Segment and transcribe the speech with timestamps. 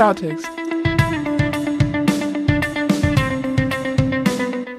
[0.00, 0.48] Klartext.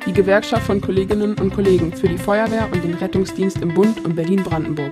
[0.07, 4.15] Die Gewerkschaft von Kolleginnen und Kollegen für die Feuerwehr und den Rettungsdienst im Bund und
[4.15, 4.91] Berlin-Brandenburg.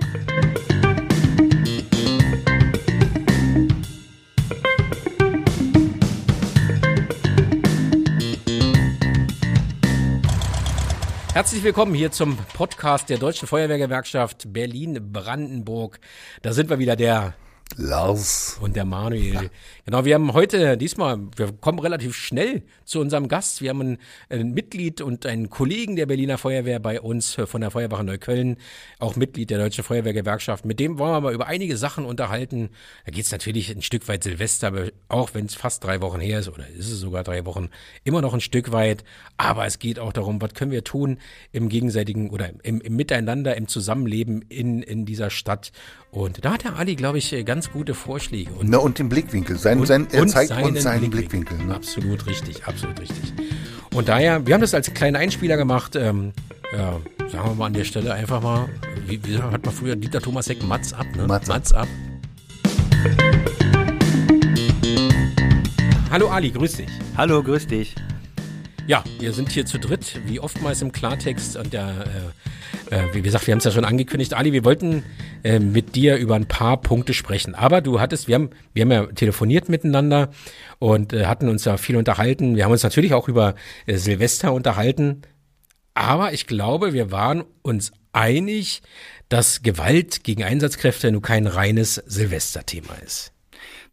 [11.34, 15.98] Herzlich willkommen hier zum Podcast der Deutschen Feuerwehrgewerkschaft Berlin-Brandenburg.
[16.42, 17.34] Da sind wir wieder, der
[17.76, 18.58] Lars.
[18.60, 19.50] Und der Manuel.
[19.84, 23.62] Genau, wir haben heute, diesmal, wir kommen relativ schnell zu unserem Gast.
[23.62, 27.60] Wir haben ein, ein, Mitglied und einen Kollegen der Berliner Feuerwehr bei uns äh, von
[27.60, 28.56] der Feuerwache Neukölln,
[28.98, 30.64] auch Mitglied der Deutschen Feuerwehrgewerkschaft.
[30.64, 32.70] Mit dem wollen wir mal über einige Sachen unterhalten.
[33.04, 36.20] Da geht es natürlich ein Stück weit Silvester, aber auch wenn es fast drei Wochen
[36.20, 37.70] her ist, oder ist es sogar drei Wochen,
[38.04, 39.04] immer noch ein Stück weit.
[39.36, 41.18] Aber es geht auch darum, was können wir tun
[41.52, 45.72] im gegenseitigen oder im, im Miteinander, im Zusammenleben in, in dieser Stadt.
[46.12, 48.50] Und da hat der Ali, glaube ich, ganz gute Vorschläge.
[48.54, 49.56] Und, Na, und den Blickwinkel.
[49.56, 51.56] Sein, und, sein, er zeigt seinen uns seinen Blickwinkel.
[51.56, 51.74] Blickwinkel ne?
[51.74, 53.32] Absolut richtig, absolut richtig.
[53.94, 55.94] Und daher, wir haben das als kleinen Einspieler gemacht.
[55.94, 56.32] Ähm,
[56.72, 56.98] ja,
[57.30, 58.68] sagen wir mal an der Stelle einfach mal,
[59.06, 61.28] wie, wie hat man früher Dieter Thomas Heck, Mats ab, ne?
[61.28, 61.88] Mats, Mats ab.
[66.10, 66.88] Hallo Ali, grüß dich.
[67.16, 67.94] Hallo, grüß dich.
[68.90, 71.56] Ja, wir sind hier zu dritt, wie oftmals im Klartext.
[71.56, 72.06] Und der,
[72.90, 74.34] äh, äh, wie gesagt, wir haben es ja schon angekündigt.
[74.34, 75.04] Ali, wir wollten
[75.44, 77.54] äh, mit dir über ein paar Punkte sprechen.
[77.54, 80.30] Aber du hattest, wir haben, wir haben ja telefoniert miteinander
[80.80, 82.56] und äh, hatten uns ja viel unterhalten.
[82.56, 83.54] Wir haben uns natürlich auch über
[83.86, 85.22] äh, Silvester unterhalten.
[85.94, 88.82] Aber ich glaube, wir waren uns einig,
[89.28, 93.30] dass Gewalt gegen Einsatzkräfte nur kein reines Silvesterthema ist.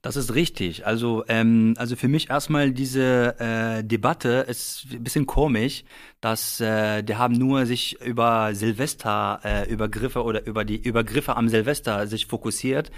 [0.08, 0.86] Das ist richtig.
[0.86, 5.84] Also, ähm, also für mich erstmal diese äh, Debatte ist ein bisschen komisch,
[6.22, 11.50] dass äh, die haben nur sich über Silvester äh, Übergriffe oder über die Übergriffe am
[11.50, 12.90] Silvester sich fokussiert.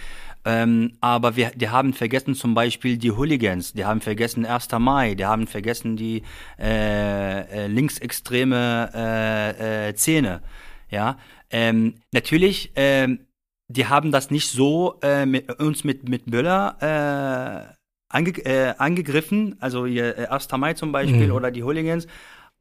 [0.46, 4.68] Ähm, aber wir, die haben vergessen zum Beispiel die Hooligans, die haben vergessen 1.
[4.78, 6.22] Mai, die haben vergessen die
[6.60, 10.44] äh, äh, linksextreme äh, äh, Szene.
[10.92, 11.18] Ja,
[11.50, 12.72] ähm, natürlich.
[12.75, 13.22] Ähm,
[13.69, 17.74] die haben das nicht so äh, mit, uns mit, mit Böller äh,
[18.09, 20.52] ange, äh, angegriffen, also hier, äh, 1.
[20.57, 21.34] Mai zum Beispiel mhm.
[21.34, 22.07] oder die Hooligans.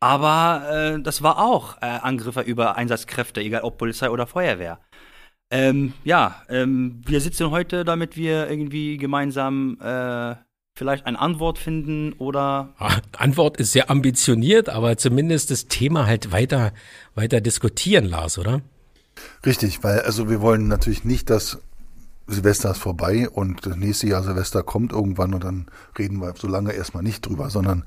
[0.00, 4.78] Aber äh, das war auch äh, Angriffe über Einsatzkräfte, egal ob Polizei oder Feuerwehr.
[5.50, 10.36] Ähm, ja, ähm, wir sitzen heute, damit wir irgendwie gemeinsam äh,
[10.76, 12.74] vielleicht eine Antwort finden oder.
[13.16, 16.72] Antwort ist sehr ambitioniert, aber zumindest das Thema halt weiter,
[17.14, 18.60] weiter diskutieren, Lars, oder?
[19.44, 21.58] Richtig, weil also wir wollen natürlich nicht, dass
[22.28, 25.66] Silvester ist vorbei und das nächste Jahr Silvester kommt irgendwann und dann
[25.98, 27.84] reden wir so lange erstmal nicht drüber, sondern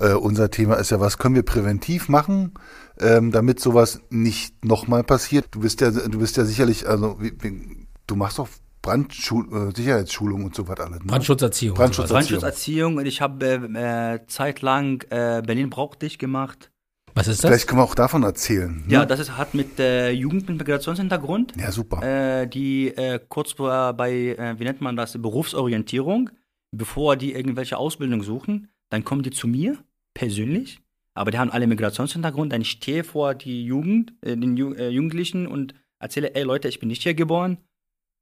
[0.00, 2.54] äh, unser Thema ist ja, was können wir präventiv machen,
[2.98, 5.46] ähm, damit sowas nicht nochmal passiert.
[5.52, 8.48] Du bist ja, du bist ja sicherlich, also wie, wie, du machst doch
[8.82, 10.98] Brandschul äh, Sicherheitsschulung und so was alles.
[10.98, 11.06] Ne?
[11.06, 11.76] Brandschutzerziehung.
[11.76, 12.18] Brandschutzerziehung.
[12.18, 12.96] Brandschutzerziehung.
[12.98, 16.70] Und ich habe äh, zeitlang äh, Berlin braucht dich gemacht.
[17.14, 17.50] Was ist das?
[17.50, 18.82] Vielleicht können wir auch davon erzählen.
[18.86, 18.92] Ne?
[18.92, 21.52] Ja, das ist, hat mit äh, Jugend mit Migrationshintergrund.
[21.56, 22.02] Ja, super.
[22.02, 26.30] Äh, die äh, kurz bei, äh, wie nennt man das, Berufsorientierung,
[26.72, 29.78] bevor die irgendwelche Ausbildung suchen, dann kommen die zu mir
[30.12, 30.80] persönlich.
[31.14, 32.52] Aber die haben alle Migrationshintergrund.
[32.52, 36.80] Dann stehe vor die Jugend, äh, den Ju äh, Jugendlichen und erzähle, ey Leute, ich
[36.80, 37.58] bin nicht hier geboren.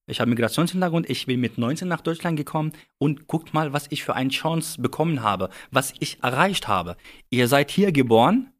[0.06, 4.02] Ich habe Migrationshintergrund, ich bin mit 19 nach Deutschland gekommen und guckt mal, was ich
[4.04, 6.96] für eine Chance bekommen habe, was ich erreicht habe.
[7.30, 8.51] Ihr seid hier geboren,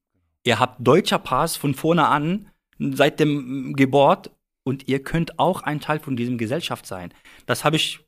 [0.45, 4.31] Ihr habt deutscher Pass von vorne an, seit dem Geburt
[4.65, 7.13] und ihr könnt auch ein Teil von diesem Gesellschaft sein.
[7.47, 8.01] Das habe ich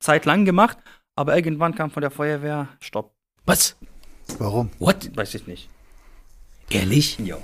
[0.00, 0.78] zeitlang gemacht,
[1.16, 3.14] aber irgendwann kam von der Feuerwehr Stopp.
[3.44, 3.76] Was?
[4.38, 4.70] Warum?
[4.78, 5.14] What?
[5.14, 5.68] Weiß ich nicht.
[6.70, 7.18] Ehrlich?
[7.18, 7.38] Ja.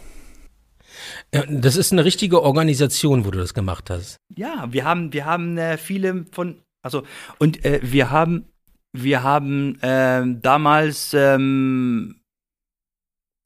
[1.49, 4.17] Das ist eine richtige Organisation, wo du das gemacht hast.
[4.34, 7.05] Ja, wir haben, wir haben äh, viele von, also
[7.39, 8.47] und äh, wir haben,
[8.93, 12.20] wir haben äh, damals ähm,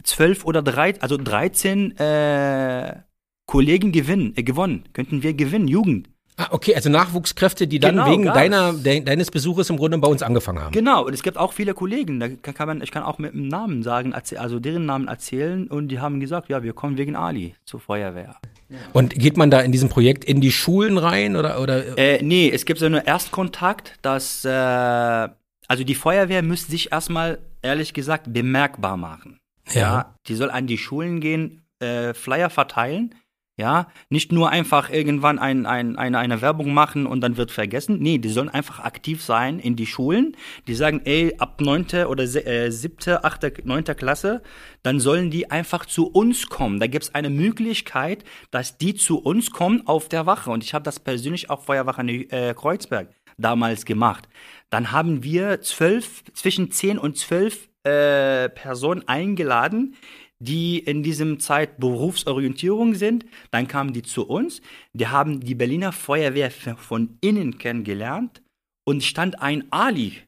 [0.04, 3.00] zwölf oder drei, also 13 äh,
[3.46, 6.08] Kollegen gewinnen, äh, gewonnen, könnten wir gewinnen, Jugend.
[6.36, 10.08] Ah, okay, also Nachwuchskräfte, die dann genau, wegen deiner, de, deines Besuches im Grunde bei
[10.08, 10.72] uns angefangen haben.
[10.72, 13.46] Genau, und es gibt auch viele Kollegen, da kann man, ich kann auch mit dem
[13.46, 17.54] Namen sagen, also deren Namen erzählen und die haben gesagt, ja, wir kommen wegen Ali
[17.64, 18.34] zur Feuerwehr.
[18.68, 18.78] Ja.
[18.92, 21.60] Und geht man da in diesem Projekt in die Schulen rein oder?
[21.60, 21.96] oder?
[21.96, 27.38] Äh, nee, es gibt so einen Erstkontakt, dass, äh, also die Feuerwehr müsste sich erstmal,
[27.62, 29.38] ehrlich gesagt, bemerkbar machen.
[29.72, 29.80] Ja.
[29.80, 30.14] ja.
[30.26, 33.14] Die soll an die Schulen gehen, äh, Flyer verteilen.
[33.56, 38.00] Ja, nicht nur einfach irgendwann ein, ein, eine, eine Werbung machen und dann wird vergessen.
[38.00, 40.36] Nee, die sollen einfach aktiv sein in die Schulen.
[40.66, 44.42] Die sagen, ey, ab neunte oder äh, siebte, achte, neunte Klasse,
[44.82, 46.80] dann sollen die einfach zu uns kommen.
[46.80, 50.50] Da gibt's eine Möglichkeit, dass die zu uns kommen auf der Wache.
[50.50, 54.28] Und ich habe das persönlich auch Feuerwache äh, Kreuzberg damals gemacht.
[54.68, 59.96] Dann haben wir zwölf, zwischen zehn und zwölf äh, Personen eingeladen,
[60.38, 63.24] die in diesem Zeit Berufsorientierung sind.
[63.50, 64.60] Dann kamen die zu uns.
[64.92, 68.42] Die haben die Berliner Feuerwehr von innen kennengelernt
[68.84, 70.23] und stand ein Ali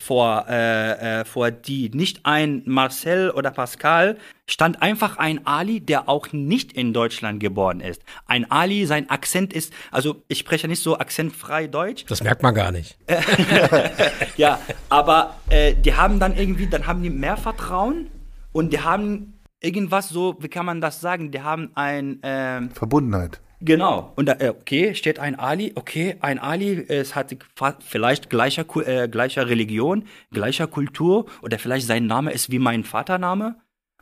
[0.00, 4.16] vor, äh, äh, vor die, nicht ein Marcel oder Pascal,
[4.46, 8.02] stand einfach ein Ali, der auch nicht in Deutschland geboren ist.
[8.26, 12.04] Ein Ali, sein Akzent ist, also ich spreche nicht so akzentfrei Deutsch.
[12.06, 12.96] Das merkt man gar nicht.
[14.36, 18.06] ja, aber äh, die haben dann irgendwie, dann haben die mehr Vertrauen
[18.52, 21.32] und die haben irgendwas so, wie kann man das sagen?
[21.32, 23.40] Die haben ein ähm, Verbundenheit.
[23.60, 24.12] Genau.
[24.14, 27.34] Und da, äh, okay, steht ein Ali, okay, ein Ali, es hat
[27.80, 33.56] vielleicht gleicher, äh, gleicher Religion, gleicher Kultur oder vielleicht sein Name ist wie mein Vatername.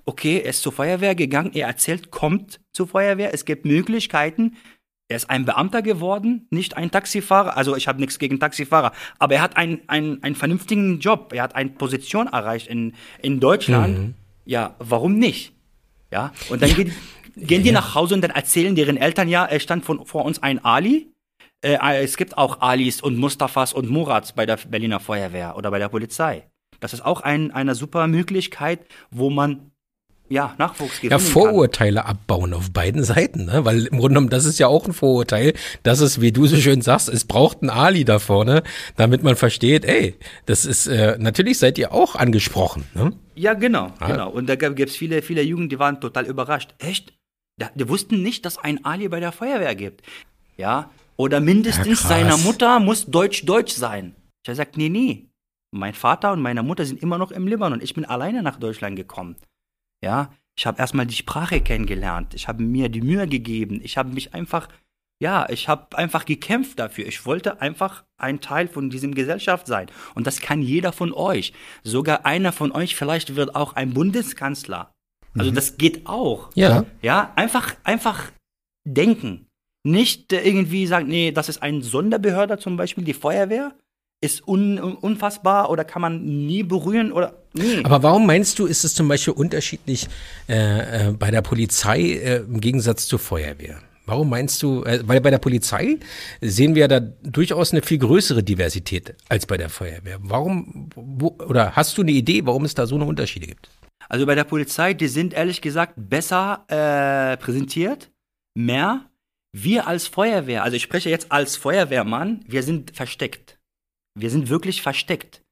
[0.05, 4.56] Okay, er ist zur Feuerwehr gegangen, er erzählt, kommt zur Feuerwehr, es gibt Möglichkeiten.
[5.08, 7.56] Er ist ein Beamter geworden, nicht ein Taxifahrer.
[7.56, 11.44] Also ich habe nichts gegen Taxifahrer, aber er hat einen, einen, einen vernünftigen Job, er
[11.44, 13.99] hat eine Position erreicht in, in Deutschland.
[13.99, 14.14] Mhm.
[14.44, 15.53] Ja, warum nicht?
[16.12, 16.76] Ja, und dann ja.
[16.76, 16.93] geht
[17.37, 20.43] Gehen die nach Hause und dann erzählen deren Eltern, ja, es stand von, vor uns
[20.43, 21.12] ein Ali.
[21.61, 25.79] Äh, es gibt auch Alis und Mustafas und Murats bei der Berliner Feuerwehr oder bei
[25.79, 26.49] der Polizei.
[26.81, 28.81] Das ist auch ein, eine super Möglichkeit,
[29.11, 29.71] wo man
[30.29, 32.11] ja, Nachwuchs gewinnen Ja, Vorurteile kann.
[32.11, 33.65] abbauen auf beiden Seiten, ne?
[33.65, 36.56] weil im Grunde genommen, das ist ja auch ein Vorurteil, dass es, wie du so
[36.56, 38.62] schön sagst, es braucht ein Ali da vorne,
[38.97, 40.17] damit man versteht, ey,
[40.47, 42.85] das ist, äh, natürlich seid ihr auch angesprochen.
[42.94, 43.12] Ne?
[43.35, 44.06] Ja, genau, ah.
[44.09, 44.31] genau.
[44.31, 46.75] Und da gibt es viele, viele Jugend, die waren total überrascht.
[46.79, 47.12] Echt?
[47.75, 50.03] Die wussten nicht, dass ein Ali bei der Feuerwehr gibt.
[50.56, 54.14] Ja, oder mindestens ja, seiner Mutter muss deutsch-deutsch sein.
[54.43, 55.29] Ich habe gesagt, nee, nee.
[55.73, 57.81] Mein Vater und meine Mutter sind immer noch im Libanon.
[57.81, 59.37] Ich bin alleine nach Deutschland gekommen.
[60.03, 62.35] Ja, ich habe erstmal die Sprache kennengelernt.
[62.35, 63.81] Ich habe mir die Mühe gegeben.
[63.82, 64.69] Ich habe mich einfach,
[65.20, 67.06] ja, ich habe einfach gekämpft dafür.
[67.06, 69.88] Ich wollte einfach ein Teil von diesem Gesellschaft sein.
[70.14, 71.53] Und das kann jeder von euch.
[71.82, 74.94] Sogar einer von euch vielleicht wird auch ein Bundeskanzler.
[75.38, 75.55] Also mhm.
[75.55, 76.50] das geht auch.
[76.55, 76.85] Ja.
[77.03, 78.31] Ja, einfach, einfach
[78.85, 79.47] denken.
[79.85, 83.73] Nicht äh, irgendwie sagen, nee, das ist ein Sonderbehörde zum Beispiel, die Feuerwehr
[84.21, 87.83] ist un, unfassbar oder kann man nie berühren oder nee.
[87.85, 90.09] Aber warum meinst du, ist es zum Beispiel unterschiedlich
[90.49, 93.79] äh, äh, bei der Polizei äh, im Gegensatz zur Feuerwehr?
[94.06, 95.99] Warum meinst du, äh, weil bei der Polizei
[96.41, 100.19] sehen wir da durchaus eine viel größere Diversität als bei der Feuerwehr.
[100.21, 103.69] Warum, wo, oder hast du eine Idee, warum es da so eine Unterschiede gibt?
[104.08, 108.11] Also bei der Polizei, die sind ehrlich gesagt besser äh, präsentiert,
[108.55, 109.11] mehr.
[109.53, 113.58] Wir als Feuerwehr, also ich spreche jetzt als Feuerwehrmann, wir sind versteckt.
[114.14, 115.43] Wir sind wirklich versteckt.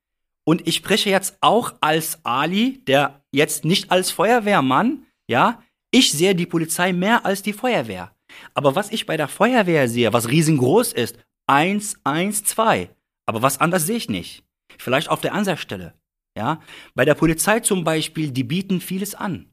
[0.47, 6.35] Und ich spreche jetzt auch als Ali, der jetzt nicht als Feuerwehrmann, ja, ich sehe
[6.35, 8.15] die Polizei mehr als die Feuerwehr.
[8.53, 12.91] Aber was ich bei der Feuerwehr sehe, was riesengroß ist, eins, eins, zwei.
[13.27, 14.45] Aber was anders sehe ich nicht.
[14.79, 15.95] Vielleicht auf der anderen Stelle.
[16.37, 16.61] Ja,
[16.95, 19.53] bei der Polizei zum Beispiel, die bieten vieles an.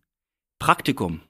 [0.59, 1.21] Praktikum.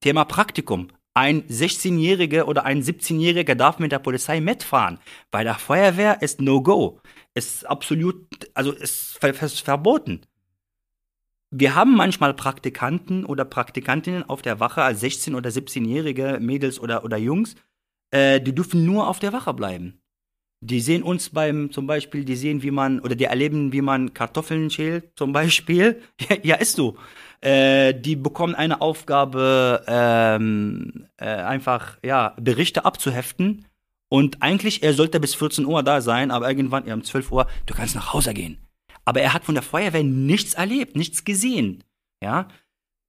[0.00, 0.88] Thema Praktikum.
[1.14, 4.98] Ein 16-Jähriger oder ein 17-Jähriger darf mit der Polizei mitfahren.
[5.30, 7.00] Bei der Feuerwehr ist No-Go.
[7.34, 9.18] Ist absolut, also ist
[9.62, 10.22] verboten.
[11.50, 17.04] Wir haben manchmal Praktikanten oder Praktikantinnen auf der Wache als 16- oder 17-jährige Mädels oder,
[17.04, 17.56] oder Jungs,
[18.12, 19.99] äh, die dürfen nur auf der Wache bleiben.
[20.62, 24.12] Die sehen uns beim, zum Beispiel, die sehen, wie man, oder die erleben, wie man
[24.12, 26.02] Kartoffeln schält, zum Beispiel.
[26.28, 26.98] ja, ja ist so.
[27.40, 33.64] Äh, die bekommen eine Aufgabe, ähm, äh, einfach, ja, Berichte abzuheften.
[34.10, 37.46] Und eigentlich, er sollte bis 14 Uhr da sein, aber irgendwann, ja, um 12 Uhr,
[37.64, 38.58] du kannst nach Hause gehen.
[39.06, 41.84] Aber er hat von der Feuerwehr nichts erlebt, nichts gesehen.
[42.22, 42.48] Ja.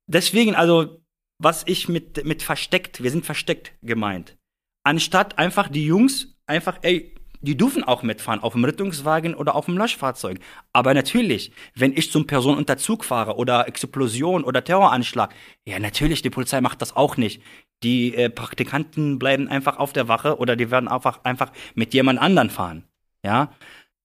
[0.08, 1.02] Deswegen, also,
[1.38, 4.38] was ich mit, mit versteckt, wir sind versteckt gemeint.
[4.84, 9.66] Anstatt einfach die Jungs einfach, ey, die dürfen auch mitfahren auf dem Rettungswagen oder auf
[9.66, 10.40] dem Löschfahrzeug.
[10.74, 15.34] Aber natürlich, wenn ich zum Person unter Zug fahre oder Explosion oder Terroranschlag,
[15.66, 17.42] ja natürlich, die Polizei macht das auch nicht.
[17.84, 22.20] Die äh, Praktikanten bleiben einfach auf der Wache oder die werden einfach einfach mit jemand
[22.20, 22.86] anderen fahren.
[23.26, 23.52] Ja,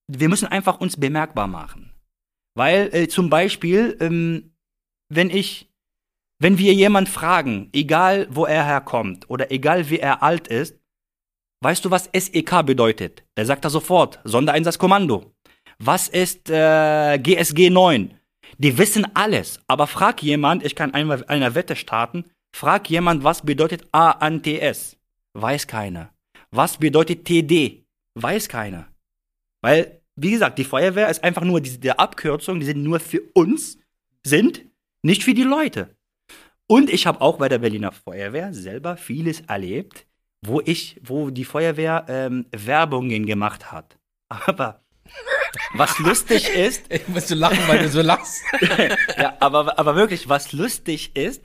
[0.07, 1.91] wir müssen einfach uns bemerkbar machen,
[2.55, 4.53] weil äh, zum Beispiel, ähm,
[5.09, 5.67] wenn ich
[6.39, 10.79] wenn wir jemand fragen, egal wo er herkommt oder egal wie er alt ist,
[11.61, 13.23] Weißt du, was SEK bedeutet?
[13.35, 15.33] Der sagt da sofort, Sondereinsatzkommando.
[15.79, 18.13] Was ist äh, GSG 9?
[18.59, 23.41] Die wissen alles, aber frag jemand, ich kann einmal einer Wette starten, frag jemand, was
[23.41, 24.97] bedeutet ANTS?
[25.33, 26.13] Weiß keiner.
[26.51, 27.85] Was bedeutet TD?
[28.15, 28.87] Weiß keiner.
[29.61, 33.77] Weil, wie gesagt, die Feuerwehr ist einfach nur diese Abkürzung, die sind nur für uns,
[34.23, 34.63] sind
[35.03, 35.95] nicht für die Leute.
[36.67, 40.07] Und ich habe auch bei der Berliner Feuerwehr selber vieles erlebt,
[40.47, 43.97] wo ich, wo die Feuerwehr ähm, Werbungen gemacht hat.
[44.29, 44.81] Aber
[45.73, 48.41] was lustig ist, Ich musste lachen, weil du so lachst.
[49.17, 51.43] ja, aber, aber wirklich, was lustig ist,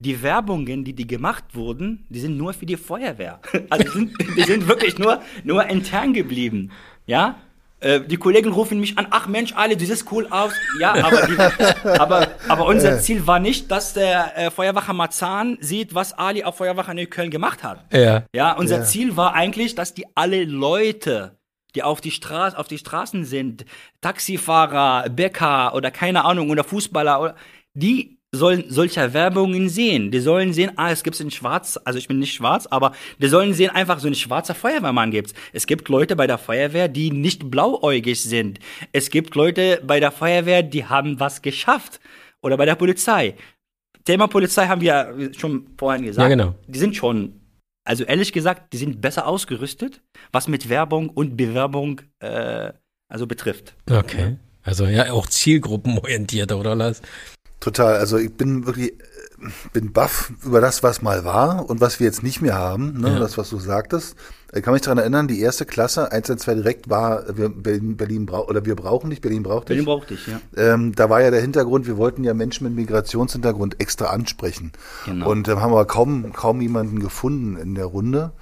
[0.00, 3.40] die Werbungen, die die gemacht wurden, die sind nur für die Feuerwehr.
[3.70, 6.72] Also die sind, die sind wirklich nur, nur intern geblieben.
[7.06, 7.40] Ja?
[7.80, 10.52] Äh, Die Kollegen rufen mich an, ach Mensch, Ali, du siehst cool aus.
[10.80, 15.94] Ja, aber, die, aber, aber unser Ziel war nicht, dass der äh, Feuerwacher Marzahn sieht,
[15.94, 17.84] was Ali auf Feuerwacher Neukölln gemacht hat.
[17.92, 18.24] Ja.
[18.34, 18.84] Ja, unser Ja.
[18.84, 21.38] Ziel war eigentlich, dass die alle Leute,
[21.74, 23.64] die auf die Straße, auf die Straßen sind,
[24.00, 27.34] Taxifahrer, Bäcker oder keine Ahnung oder Fußballer, oder,
[27.74, 30.10] die sollen solcher Werbungen sehen.
[30.10, 33.28] Die sollen sehen, ah, es gibt's in Schwarz, also ich bin nicht schwarz, aber die
[33.28, 35.34] sollen sehen, einfach so ein schwarzer Feuerwehrmann gibt's.
[35.52, 38.58] Es gibt Leute bei der Feuerwehr, die nicht blauäugig sind.
[38.92, 42.00] Es gibt Leute bei der Feuerwehr, die haben was geschafft.
[42.42, 43.36] Oder bei der Polizei.
[44.04, 46.22] Thema Polizei haben wir schon vorhin gesagt.
[46.22, 46.54] Ja, genau.
[46.66, 47.40] Die sind schon,
[47.84, 52.72] also ehrlich gesagt, die sind besser ausgerüstet, was mit Werbung und Bewerbung äh,
[53.08, 53.74] also betrifft.
[53.90, 54.36] Okay.
[54.62, 57.02] Also ja, auch zielgruppenorientiert, oder Lars?
[57.64, 57.96] Total.
[57.96, 62.04] Also ich bin wirklich, äh, bin baff über das, was mal war und was wir
[62.04, 63.00] jetzt nicht mehr haben.
[63.00, 63.14] Ne?
[63.14, 63.18] Ja.
[63.18, 64.16] Das, was du sagtest.
[64.52, 67.96] Ich kann mich daran erinnern, die erste Klasse, 1 und 2 direkt war, wir, Berlin,
[67.96, 69.78] Berlin braucht, oder wir brauchen dich, Berlin braucht dich.
[69.78, 70.40] Berlin braucht dich, ja.
[70.58, 74.72] Ähm, da war ja der Hintergrund, wir wollten ja Menschen mit Migrationshintergrund extra ansprechen.
[75.06, 75.30] Genau.
[75.30, 78.32] Und ähm, haben aber kaum, kaum jemanden gefunden in der Runde.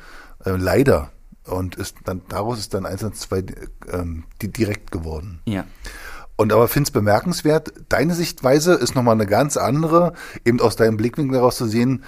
[0.44, 1.12] Äh, leider.
[1.46, 3.44] Und ist dann, daraus ist dann 1 und 2
[3.92, 5.38] ähm, die direkt geworden.
[5.46, 5.64] Ja.
[6.36, 10.96] Und aber finde es bemerkenswert, deine Sichtweise ist nochmal eine ganz andere, eben aus deinem
[10.96, 12.04] Blickwinkel daraus zu sehen,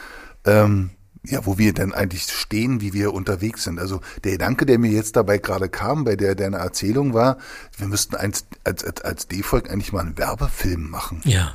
[0.47, 0.91] ähm,
[1.27, 3.79] ja, wo wir denn eigentlich stehen, wie wir unterwegs sind.
[3.79, 7.39] Also der Gedanke, der mir jetzt dabei gerade kam, bei der deiner Erzählung war,
[7.79, 11.23] wir müssten als, als, als, als D-Volk eigentlich mal einen Werbefilm machen.
[11.25, 11.55] Ja.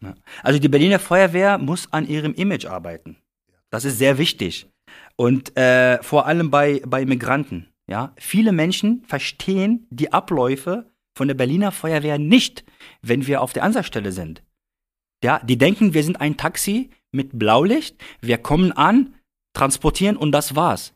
[0.00, 0.14] Ja.
[0.42, 3.16] Also die Berliner Feuerwehr muss an ihrem Image arbeiten.
[3.70, 4.68] Das ist sehr wichtig.
[5.16, 7.68] Und äh, vor allem bei, bei Migranten.
[7.86, 8.12] Ja?
[8.16, 12.64] Viele Menschen verstehen die Abläufe von der Berliner Feuerwehr nicht,
[13.02, 14.42] wenn wir auf der Ansatzstelle sind.
[15.22, 19.14] Ja, die denken, wir sind ein Taxi mit Blaulicht, wir kommen an,
[19.54, 20.94] transportieren und das war's.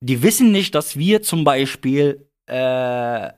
[0.00, 3.30] Die wissen nicht, dass wir zum Beispiel äh,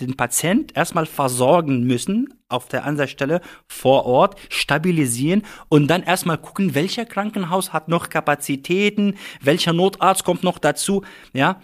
[0.00, 6.74] den Patient erstmal versorgen müssen auf der Ansatzstelle vor Ort, stabilisieren und dann erstmal gucken,
[6.74, 11.60] welcher Krankenhaus hat noch Kapazitäten, welcher Notarzt kommt noch dazu, ja.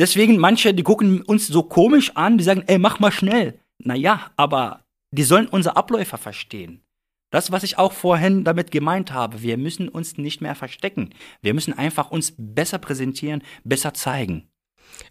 [0.00, 3.60] Deswegen manche, die gucken uns so komisch an, die sagen, ey, mach mal schnell.
[3.78, 6.80] Naja, aber die sollen unsere Abläufe verstehen.
[7.30, 11.10] Das, was ich auch vorhin damit gemeint habe, wir müssen uns nicht mehr verstecken.
[11.42, 14.48] Wir müssen einfach uns besser präsentieren, besser zeigen.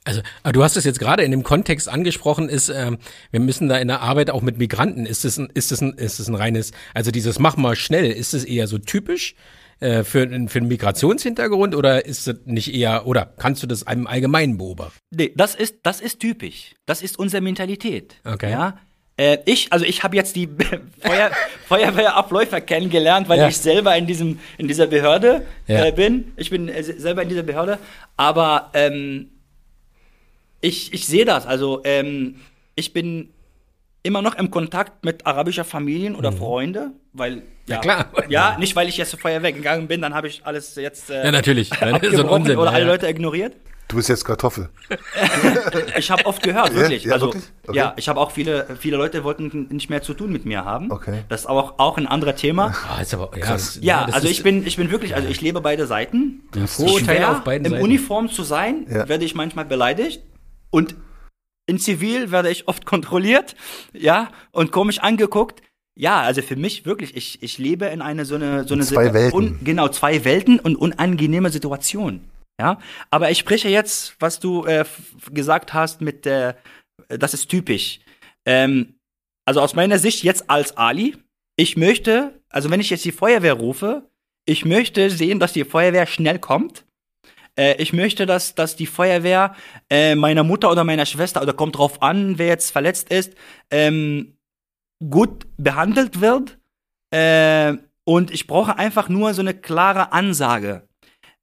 [0.06, 2.98] Also, du hast es jetzt gerade in dem Kontext angesprochen, ist, ähm,
[3.30, 5.94] wir müssen da in der Arbeit auch mit Migranten, ist es ein, ist es ein,
[5.94, 9.36] ist es ein reines, also dieses mach mal schnell, ist es eher so typisch
[9.80, 14.08] äh, für, für einen Migrationshintergrund oder ist es nicht eher, oder kannst du das im
[14.08, 14.98] Allgemeinen beobachten?
[15.12, 16.76] Nee, das ist, das ist typisch.
[16.86, 18.16] Das ist unsere Mentalität.
[18.26, 18.52] Okay.
[18.52, 18.78] Ja?
[19.18, 20.48] Äh, ich, also ich habe jetzt die
[21.02, 21.32] Feuer,
[21.68, 23.48] Feuerwehrabläufer kennengelernt, weil Ja.
[23.48, 25.86] ich selber in diesem, in dieser Behörde Ja.
[25.86, 26.32] äh, bin.
[26.38, 27.80] Ich bin äh, selber in dieser Behörde.
[28.18, 29.30] Aber ähm,
[30.62, 31.46] ich, ich sehe das.
[31.46, 32.36] Also ähm,
[32.76, 33.30] ich bin
[34.04, 37.42] immer noch im Kontakt mit arabischer Familien oder Freunde, weil Mhm.
[37.68, 38.06] Ja, klar.
[38.30, 41.26] ja, nicht weil ich jetzt zur Feuerwehr gegangen bin, dann habe ich alles jetzt äh,
[41.26, 41.70] Ja, natürlich.
[42.12, 42.92] So Unsinn, oder ja, alle ja.
[42.92, 43.56] Leute ignoriert.
[43.88, 44.70] Du bist jetzt Kartoffel.
[45.98, 47.04] Ich habe oft gehört, wirklich.
[47.06, 47.44] Ja, also, wirklich?
[47.68, 47.78] Okay.
[47.78, 50.92] ja, ich habe auch viele, viele Leute wollten nicht mehr zu tun mit mir haben.
[50.92, 51.24] Okay.
[51.30, 52.74] Das ist auch, auch ein anderer Thema.
[52.88, 55.42] Ah, ist aber, ja, das, Ja, also ist, ich bin, ich bin wirklich, also ich
[55.42, 56.44] lebe beide Seiten.
[56.56, 57.84] Ja, Vorurteile auf beiden Im Seiten.
[57.84, 59.08] Uniform zu sein, Ja.
[59.10, 60.22] werde ich manchmal beleidigt.
[60.72, 60.96] Und
[61.70, 63.56] in Zivil werde ich oft kontrolliert,
[63.94, 65.62] ja, und komisch angeguckt.
[65.96, 69.14] Ja, also für mich wirklich, ich, ich lebe in eine so eine so eine Zwei
[69.14, 69.38] Welten.
[69.38, 72.22] Un, genau, zwei Welten und unangenehme Situation.
[72.60, 74.86] Ja, aber ich spreche jetzt, was du äh,
[75.32, 76.58] gesagt hast mit der,
[77.08, 78.00] das ist typisch.
[78.46, 78.96] Ähm,
[79.46, 81.18] also aus meiner Sicht jetzt als Ali,
[81.56, 84.10] ich möchte, also wenn ich jetzt die Feuerwehr rufe,
[84.46, 86.86] ich möchte sehen, dass die Feuerwehr schnell kommt.
[87.58, 89.56] Äh, ich möchte, dass, dass die Feuerwehr
[89.90, 93.34] äh, meiner Mutter oder meiner Schwester, oder kommt drauf an, wer jetzt verletzt ist,
[93.72, 94.38] ähm,
[95.10, 96.58] gut behandelt wird.
[97.12, 100.88] Äh, und ich brauche einfach nur so eine klare Ansage.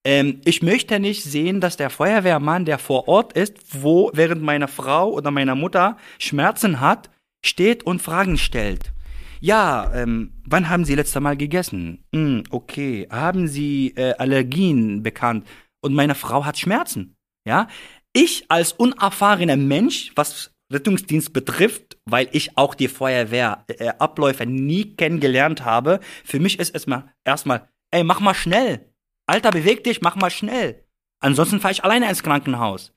[0.04, 4.68] Ähm, ich möchte nicht sehen, dass der Feuerwehrmann, der vor Ort ist, wo während meine
[4.68, 7.10] Frau oder meiner Mutter Schmerzen hat,
[7.44, 8.92] steht und Fragen stellt.
[9.40, 12.04] Ja, ähm, wann haben Sie letzte Mal gegessen?
[12.14, 13.06] Hm, okay.
[13.10, 15.46] Haben Sie äh, Allergien bekannt?
[15.80, 17.16] Und meine Frau hat Schmerzen.
[17.46, 17.68] Ja,
[18.12, 25.64] ich als unerfahrener Mensch, was Rettungsdienst betrifft, weil ich auch die Feuerwehrabläufe äh, nie kennengelernt
[25.64, 28.92] habe, für mich ist es mal erstmal, ey, mach mal schnell.
[29.26, 30.84] Alter, beweg dich, mach mal schnell.
[31.20, 32.92] Ansonsten fahre ich alleine ins Krankenhaus.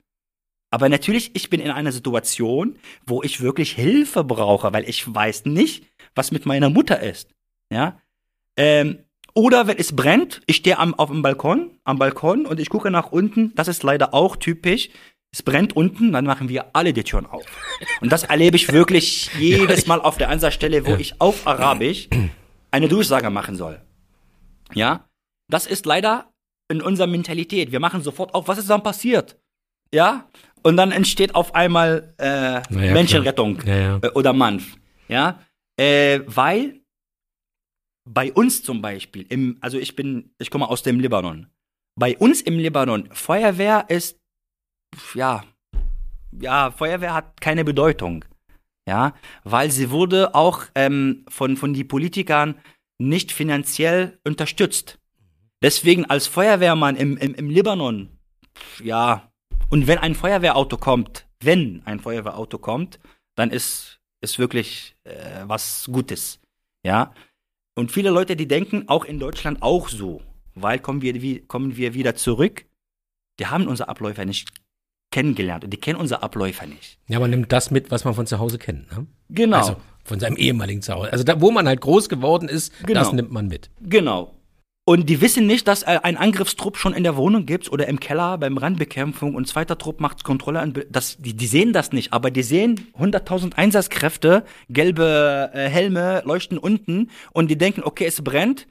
[0.70, 5.46] Aber natürlich, ich bin in einer Situation, wo ich wirklich Hilfe brauche, weil ich weiß
[5.46, 7.34] nicht, was mit meiner Mutter ist.
[7.72, 8.00] Ja.
[8.56, 12.68] Ähm, oder wenn es brennt, ich stehe am, auf dem Balkon, am Balkon und ich
[12.68, 13.54] gucke nach unten.
[13.54, 14.90] Das ist leider auch typisch.
[15.32, 17.44] Es brennt unten, dann machen wir alle die Türen auf.
[18.00, 22.08] Und das erlebe ich wirklich jedes Mal auf der Ansatzstelle, wo ich auf Arabisch
[22.72, 23.80] eine Durchsage machen soll.
[24.74, 25.04] Ja,
[25.48, 26.32] das ist leider
[26.68, 27.70] in unserer Mentalität.
[27.70, 29.36] Wir machen sofort auf, was ist dann passiert?
[29.92, 30.28] Ja,
[30.62, 33.60] und dann entsteht auf einmal äh, Naja, Menschenrettung.
[33.64, 33.98] Ja, ja.
[34.02, 34.76] äh, oder Manf.
[35.08, 35.40] Ja,
[35.76, 36.79] äh, weil
[38.04, 41.48] bei uns zum Beispiel, im, also ich bin, ich komme aus dem Libanon.
[41.98, 44.18] Bei uns im Libanon, Feuerwehr ist,
[45.14, 45.44] ja,
[46.32, 48.24] ja, Feuerwehr hat keine Bedeutung.
[48.88, 49.14] Ja,
[49.44, 52.58] weil sie wurde auch ähm, von, von den Politikern
[52.98, 54.98] nicht finanziell unterstützt.
[55.62, 58.08] Deswegen als Feuerwehrmann im, im, im Libanon,
[58.82, 59.30] ja,
[59.68, 62.98] und wenn ein Feuerwehrauto kommt, wenn ein Feuerwehrauto kommt,
[63.36, 66.40] dann ist ist wirklich äh, was Gutes.
[66.84, 67.14] Ja.
[67.76, 70.20] Und viele Leute, die denken auch in Deutschland auch so,
[70.54, 72.66] weil kommen wir, wie, kommen wir wieder zurück,
[73.38, 74.48] die haben unsere Abläufe nicht
[75.12, 76.98] kennengelernt und die kennen unsere Abläufe nicht.
[77.08, 78.90] Ja, man nimmt das mit, was man von zu Hause kennt.
[78.92, 79.06] Ne?
[79.30, 79.56] Genau.
[79.56, 81.12] Also von seinem ehemaligen Zuhause.
[81.12, 83.00] Also da, wo man halt groß geworden ist, Genau.
[83.00, 83.70] das nimmt man mit.
[83.80, 84.34] Genau.
[84.90, 88.00] Und die wissen nicht, dass äh, ein Angriffstrupp schon in der Wohnung gibt oder im
[88.00, 90.58] Keller beim Randbekämpfung und zweiter Trupp macht Kontrolle.
[90.58, 96.22] An, das, die, die sehen das nicht, aber die sehen 100.000 Einsatzkräfte, gelbe äh, Helme
[96.24, 98.66] leuchten unten und die denken, okay, es brennt.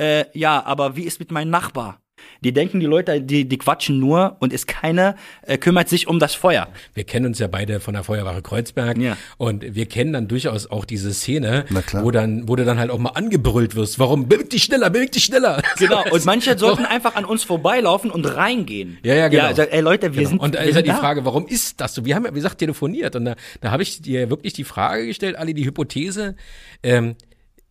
[0.00, 2.00] Äh, ja, aber wie ist mit meinem Nachbar?
[2.42, 6.18] Die denken, die Leute, die, die quatschen nur und ist keiner äh, kümmert sich um
[6.18, 6.68] das Feuer.
[6.94, 9.16] Wir kennen uns ja beide von der Feuerwache Kreuzberg Ja.
[9.36, 12.04] und wir kennen dann durchaus auch diese Szene, Na klar.
[12.04, 13.98] wo dann, wo du dann halt auch mal angebrüllt wirst.
[13.98, 14.28] Warum?
[14.28, 15.62] Beweg dich schneller, beweg dich schneller.
[15.78, 16.04] Genau.
[16.10, 18.98] Und manche sollten einfach an uns vorbeilaufen und reingehen.
[19.02, 19.44] Ja, ja, genau.
[19.44, 20.28] Ja, sag, ey Leute, wir Genau.
[20.30, 20.96] sind und da wir ist ja die da.
[20.96, 22.04] Frage, warum ist das so?
[22.04, 25.06] Wir haben ja, wie gesagt, telefoniert und da, da habe ich dir wirklich die Frage
[25.06, 26.36] gestellt, Ali, die Hypothese,
[26.82, 27.14] ähm,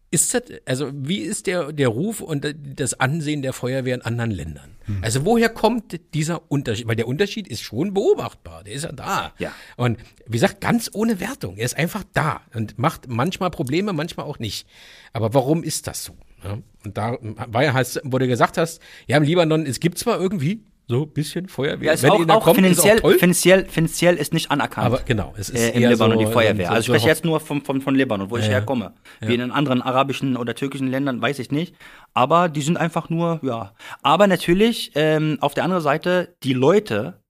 [0.09, 4.31] ist das, also wie ist der, der Ruf und das Ansehen der Feuerwehr in anderen
[4.31, 4.75] Ländern?
[4.85, 5.03] Hm.
[5.03, 6.87] Also woher kommt dieser Unterschied?
[6.87, 9.33] Weil der Unterschied ist schon beobachtbar, der ist ja da.
[9.37, 9.51] Ja.
[9.75, 11.57] Und wie gesagt, ganz ohne Wertung.
[11.57, 14.65] Er ist einfach da und macht manchmal Probleme, manchmal auch nicht.
[15.11, 16.15] Aber warum ist das so?
[16.43, 16.57] Ja?
[16.85, 20.63] Und da war ja, wo du gesagt hast, ja, im Libanon, es gibt zwar irgendwie
[20.89, 24.15] so ein bisschen Feuerwehr, Ja, ist wenn auch, auch kommt, finanziell, ist auch finanziell, finanziell
[24.15, 24.85] ist nicht anerkannt.
[24.87, 26.67] Aber genau, es ist äh, im Libanon so, die Feuerwehr.
[26.67, 28.51] so- also ich so spreche Hoff- jetzt nur von, von, von Libanon, wo ich Ja,
[28.51, 28.57] ja.
[28.59, 28.93] herkomme.
[29.19, 31.75] Wie in anderen arabischen oder türkischen Ländern, weiß ich nicht.
[32.13, 33.73] Aber die sind einfach nur, ja.
[34.01, 37.21] Aber natürlich, ähm, auf der anderen Seite, die Leute,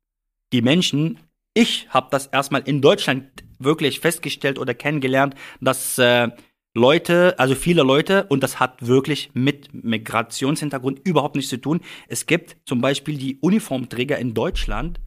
[0.53, 1.17] die Menschen,
[1.55, 3.25] ich habe das erstmal in Deutschland
[3.57, 6.29] wirklich festgestellt oder kennengelernt, dass äh,
[6.77, 11.81] Leute, also viele Leute, und das hat wirklich mit Migrationshintergrund überhaupt nichts zu tun.
[12.07, 14.99] Es gibt zum Beispiel die Uniformträger in Deutschland,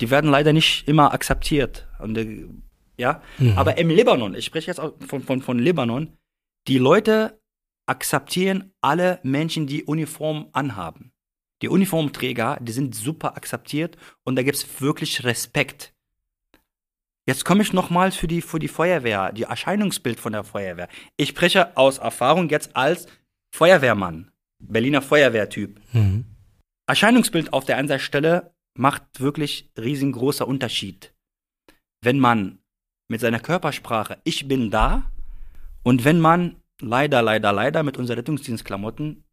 [0.00, 1.88] die werden leider nicht immer akzeptiert.
[1.98, 2.46] Und, äh,
[2.96, 3.20] ja,
[3.56, 6.12] aber im Libanon, ich spreche jetzt auch von, von, von Libanon,
[6.68, 7.40] die Leute
[7.86, 11.12] akzeptieren alle Menschen, die Uniform anhaben.
[11.62, 15.94] Die Uniformträger, die sind super akzeptiert und da gibt es wirklich Respekt.
[17.28, 20.88] Jetzt komme ich nochmal für die, für die Feuerwehr, die Erscheinungsbild von der Feuerwehr.
[21.16, 23.06] Ich spreche aus Erfahrung jetzt als
[23.52, 24.30] Feuerwehrmann,
[24.62, 25.80] Berliner Feuerwehrtyp.
[25.92, 26.24] Mhm.
[26.86, 31.14] Erscheinungsbild auf der Einsatzstelle macht wirklich riesengroßer Unterschied.
[32.00, 32.58] Wenn man
[33.08, 35.10] mit seiner Körpersprache, ich bin da,
[35.82, 39.24] und wenn man leider, leider, leider mit unseren Rettungsdienstklamotten,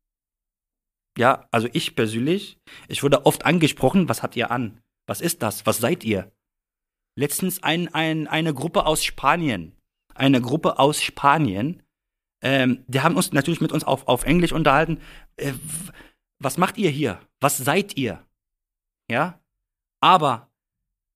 [1.18, 4.80] ja, also ich persönlich, ich wurde oft angesprochen, was habt ihr an?
[5.06, 5.66] Was ist das?
[5.68, 6.32] Was seid ihr?
[7.16, 9.74] Letztens ein, ein, eine Gruppe aus Spanien,
[10.16, 11.84] eine Gruppe aus Spanien,
[12.42, 15.00] ähm, die haben uns natürlich mit uns auf, auf Englisch unterhalten.
[15.38, 15.54] Äh,
[16.40, 17.20] was macht ihr hier?
[17.40, 18.26] Was seid ihr?
[19.10, 19.40] Ja,
[20.02, 20.50] aber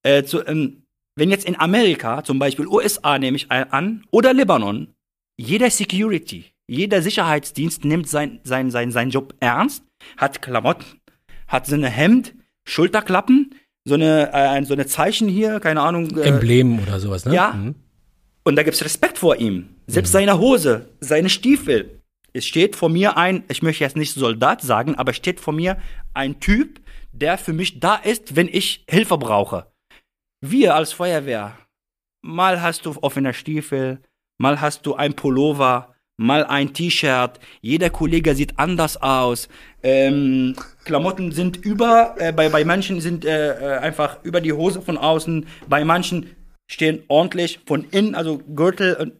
[0.02, 4.94] äh, zu, ähm, wenn jetzt in Amerika, zum Beispiel USA nehme ich an, oder Libanon,
[5.36, 9.84] jeder Security, jeder Sicherheitsdienst nimmt sein, sein, sein, seinen Job ernst,
[10.16, 11.00] hat Klamotten,
[11.46, 12.34] hat so eine Hemd,
[12.64, 13.54] Schulterklappen,
[13.88, 16.16] so eine, äh, so eine Zeichen hier, keine Ahnung.
[16.16, 17.34] Äh, Emblem oder sowas, ne?
[17.34, 17.52] ja.
[17.52, 17.74] Mhm.
[18.44, 19.70] und da gibt's Respekt vor ihm.
[19.86, 22.02] Selbst seine Hose, seine Stiefel.
[22.32, 25.54] Es steht vor mir ein, ich möchte jetzt nicht Soldat sagen, aber es steht vor
[25.54, 25.78] mir
[26.14, 26.80] ein Typ,
[27.12, 29.66] der für mich da ist, wenn ich Hilfe brauche.
[30.40, 31.58] Wir als Feuerwehr,
[32.22, 34.00] mal hast du offene Stiefel,
[34.38, 37.40] mal hast du ein Pullover, mal ein T-Shirt.
[37.62, 39.48] Jeder Kollege sieht anders aus.
[39.82, 40.54] Ähm,
[40.84, 44.98] Klamotten sind über, äh, bei, bei manchen sind äh, äh, einfach über die Hose von
[44.98, 46.36] außen, bei manchen
[46.70, 49.14] stehen ordentlich von innen, also Gürtel und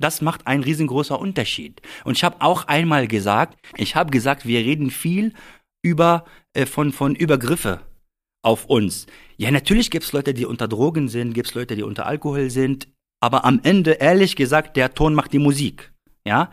[0.00, 1.82] das macht einen riesengroßer Unterschied.
[2.04, 5.34] Und ich habe auch einmal gesagt, ich habe gesagt, wir reden viel
[5.82, 7.80] über äh, von von Übergriffe.
[8.42, 9.06] auf uns.
[9.36, 12.88] Ja, natürlich gibt's Leute, die unter Drogen sind, gibt's Leute, die unter Alkohol sind,
[13.20, 15.92] aber am Ende, ehrlich gesagt, der Ton macht die Musik.
[16.26, 16.52] Ja?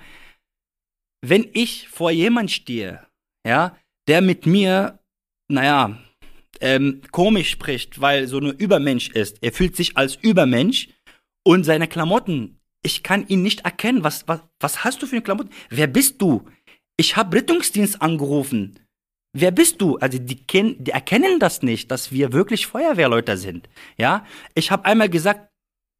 [1.21, 3.05] Wenn ich vor jemand stehe,
[3.45, 3.77] ja,
[4.07, 4.99] der mit mir,
[5.49, 5.97] naja,
[6.61, 10.89] ähm, komisch spricht, weil so ein Übermensch ist, er fühlt sich als Übermensch
[11.45, 14.03] und seine Klamotten, ich kann ihn nicht erkennen.
[14.03, 15.51] Was, was, was hast du für eine Klamotten?
[15.69, 16.45] Wer bist du?
[16.97, 18.79] Ich habe Rettungsdienst angerufen.
[19.33, 19.97] Wer bist du?
[19.97, 23.69] Also die, die erkennen das nicht, dass wir wirklich Feuerwehrleute sind.
[23.97, 25.48] Ja, ich habe einmal gesagt,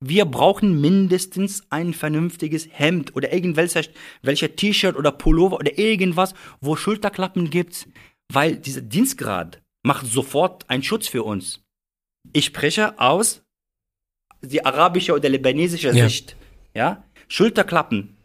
[0.01, 3.81] wir brauchen mindestens ein vernünftiges Hemd oder irgendwelche
[4.21, 7.87] welche T-Shirt oder Pullover oder irgendwas, wo Schulterklappen gibt,
[8.31, 11.61] weil dieser Dienstgrad macht sofort einen Schutz für uns.
[12.33, 13.41] Ich spreche aus
[14.41, 16.07] die arabische oder libanesische Ja.
[16.07, 16.35] Sicht.
[16.73, 18.15] Ja, Schulterklappen,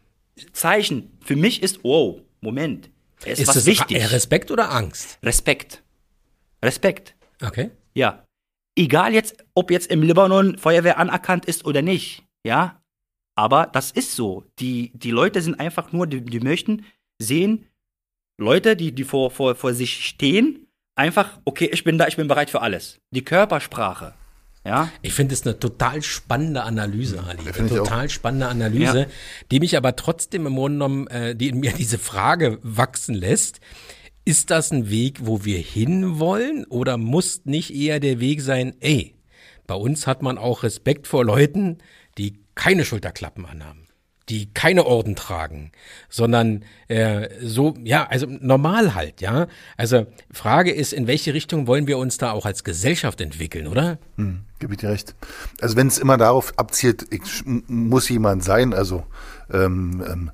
[0.53, 1.17] Zeichen.
[1.21, 4.11] Für mich ist, wow, Moment, es ist, Ist was das wichtig.
[4.11, 5.17] Respekt oder Angst?
[5.23, 5.83] Respekt.
[6.63, 7.15] Respekt.
[7.41, 7.71] Okay.
[7.93, 8.24] Ja.
[8.75, 12.23] Egal jetzt, ob jetzt im Libanon Feuerwehr anerkannt ist oder nicht.
[12.45, 12.81] Ja.
[13.37, 14.43] Aber das ist so.
[14.59, 16.85] Die, die Leute sind einfach nur, die, die möchten
[17.19, 17.65] sehen,
[18.37, 22.27] Leute, die, die vor, vor, vor sich stehen, einfach, okay, ich bin da, ich bin
[22.27, 22.99] bereit für alles.
[23.11, 24.13] Die Körpersprache.
[24.65, 24.89] Ja.
[25.01, 27.49] Ich finde es eine total spannende Analyse, Ali.
[27.49, 29.07] Eine total spannende Analyse, Ja.
[29.51, 33.59] die mich aber trotzdem im Grunde genommen, äh, die in mir diese Frage wachsen lässt.
[34.27, 39.13] Ist das ein Weg, wo wir hinwollen oder muss nicht eher der Weg sein, ey,
[39.67, 41.77] bei uns hat man auch Respekt vor Leuten,
[42.17, 43.87] die keine Schulterklappen anhaben,
[44.29, 45.71] die keine Orden tragen,
[46.09, 49.45] sondern äh, so, ja, also normal halt, ja.
[49.77, 53.99] Also Frage ist, in welche Richtung wollen wir uns da auch als Gesellschaft entwickeln, oder?
[54.57, 55.13] Gebe ich dir recht.
[55.61, 59.05] Also wenn es immer darauf abzielt, ich, muss jemand sein, also
[59.53, 60.31] ähm, ähm,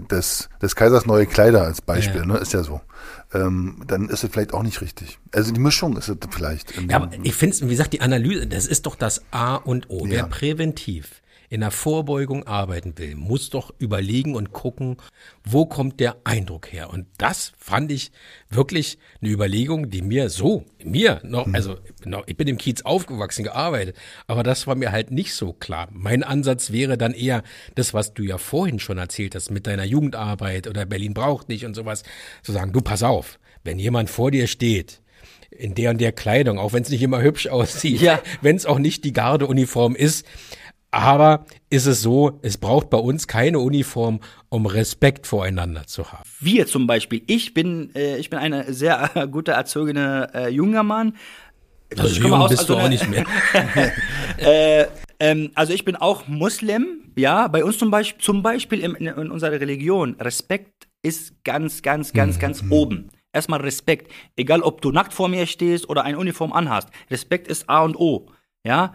[0.00, 2.26] des, des Kaisers neue Kleider als Beispiel, Ja.
[2.26, 2.80] ne, ist ja so.
[3.32, 5.18] Ähm, dann ist es vielleicht auch nicht richtig.
[5.34, 6.72] Also die Mischung ist es vielleicht.
[6.88, 10.04] Ja, aber ich finde, wie gesagt, die Analyse, das ist doch das A und O.
[10.06, 10.26] Wer Ja.
[10.26, 14.96] präventiv in der Vorbeugung arbeiten will, muss doch überlegen und gucken,
[15.44, 16.90] wo kommt der Eindruck her.
[16.90, 18.10] Und das fand ich
[18.50, 23.44] wirklich eine Überlegung, die mir so, mir noch, also noch, ich bin im Kiez aufgewachsen,
[23.44, 25.88] gearbeitet, aber das war mir halt nicht so klar.
[25.92, 27.42] Mein Ansatz wäre dann eher
[27.74, 31.64] das, was du ja vorhin schon erzählt hast mit deiner Jugendarbeit oder Berlin braucht dich
[31.66, 32.02] und sowas,
[32.42, 35.00] zu sagen, du pass auf, wenn jemand vor dir steht,
[35.50, 38.20] in der und der Kleidung, auch wenn es nicht immer hübsch aussieht, Ja.
[38.42, 40.26] wenn es auch nicht die Gardeuniform ist.
[40.94, 46.22] Aber ist es so, es braucht bei uns keine Uniform, um Respekt voreinander zu haben.
[46.38, 50.84] Wir zum Beispiel, ich bin, äh, ich bin eine sehr äh, gute erzogene äh, junger
[50.84, 51.16] Mann.
[51.96, 53.24] Also ich jung aus- bist also du auch nicht mehr.
[54.38, 54.86] Äh,
[55.20, 59.30] ähm, also ich bin auch Muslim, ja, bei uns zum Beispiel, zum Beispiel in, in,
[59.30, 63.10] unserer Religion, Respekt ist ganz, ganz, ganz, ganz oben.
[63.32, 66.88] Erstmal Respekt, egal ob du nackt vor mir stehst oder eine Uniform anhast.
[67.10, 68.26] Respekt ist A und O,
[68.66, 68.94] ja.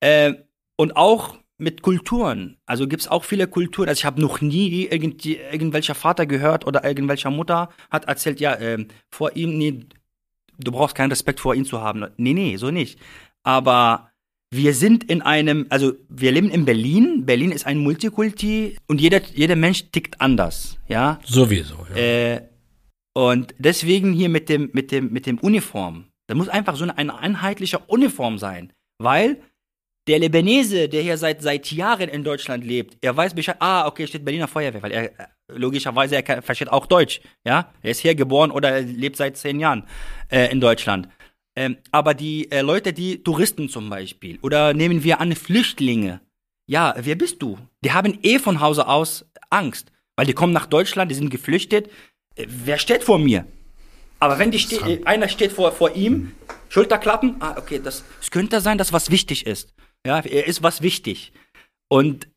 [0.00, 0.32] Äh,
[0.80, 2.56] und auch mit Kulturen.
[2.64, 3.90] Also gibt es auch viele Kulturen.
[3.90, 8.58] Also ich habe noch nie irgendwie, irgendwelcher Vater gehört oder irgendwelcher Mutter hat erzählt, ja,
[8.58, 9.84] ähm, vor ihm, nee,
[10.56, 12.06] du brauchst keinen Respekt vor ihm zu haben.
[12.16, 12.98] Nee, nee, so nicht.
[13.42, 14.10] Aber
[14.50, 17.26] wir sind in einem, also wir leben in Berlin.
[17.26, 21.20] Berlin ist ein Multikulti und jeder, jeder Mensch tickt anders, ja.
[21.26, 21.86] Sowieso.
[21.94, 21.96] Ja.
[21.96, 22.48] Äh,
[23.12, 26.06] und deswegen hier mit dem, mit dem, mit dem Uniform.
[26.26, 28.72] Da muss einfach so eine, eine einheitliche Uniform sein.
[28.96, 29.42] Weil
[30.06, 34.06] der Libanese, der hier seit, seit Jahren in Deutschland lebt, er weiß Bescheid, ah, okay,
[34.06, 37.72] steht Berliner Feuerwehr, weil er, äh, logischerweise, er kann, versteht auch Deutsch, ja.
[37.82, 39.84] Er ist hier geboren oder er lebt seit zehn Jahren
[40.30, 41.08] äh, in Deutschland.
[41.56, 46.20] Ähm, aber die äh, Leute, die Touristen zum Beispiel, oder nehmen wir an Flüchtlinge,
[46.66, 47.58] ja, wer bist du?
[47.84, 51.88] Die haben eh von Hause aus Angst, weil die kommen nach Deutschland, die sind geflüchtet.
[52.36, 53.44] Äh, Wer steht vor mir?
[54.20, 56.32] Aber wenn die ste äh, einer steht vor, vor ihm,
[56.68, 59.74] Schulterklappen, ah, okay, das, es könnte sein, dass was wichtig ist.
[60.06, 61.32] Ja, er ist was wichtig.
[61.88, 62.28] Und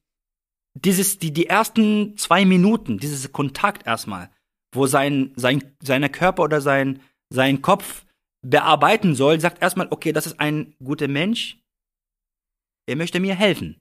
[0.74, 4.30] dieses, die, die ersten zwei Minuten, dieses Kontakt erstmal,
[4.74, 8.06] wo sein, sein, seine Körper oder sein, sein Kopf
[8.42, 11.60] bearbeiten soll, sagt erstmal, okay, das ist ein guter Mensch,
[12.88, 13.80] er möchte mir helfen.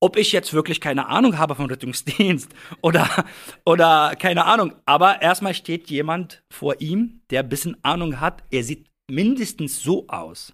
[0.00, 3.24] Ob ich jetzt wirklich keine Ahnung habe vom Rettungsdienst oder,
[3.64, 8.62] oder keine Ahnung, aber erstmal steht jemand vor ihm, der ein bisschen Ahnung hat, er
[8.62, 10.52] sieht mindestens so aus.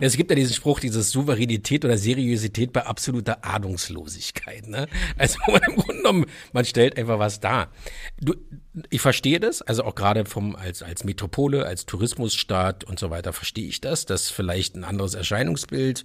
[0.00, 4.66] Es gibt ja diesen Spruch, dieses Souveränität oder Seriosität bei absoluter Ahnungslosigkeit.
[4.68, 4.86] Ne?
[5.18, 7.70] Also im Grunde genommen, man stellt einfach was dar.
[8.20, 8.34] Du,
[8.90, 13.32] ich verstehe das, also auch gerade vom als als Metropole, als Tourismusstaat und so weiter
[13.32, 14.06] verstehe ich das.
[14.06, 16.04] Das ist vielleicht ein anderes Erscheinungsbild,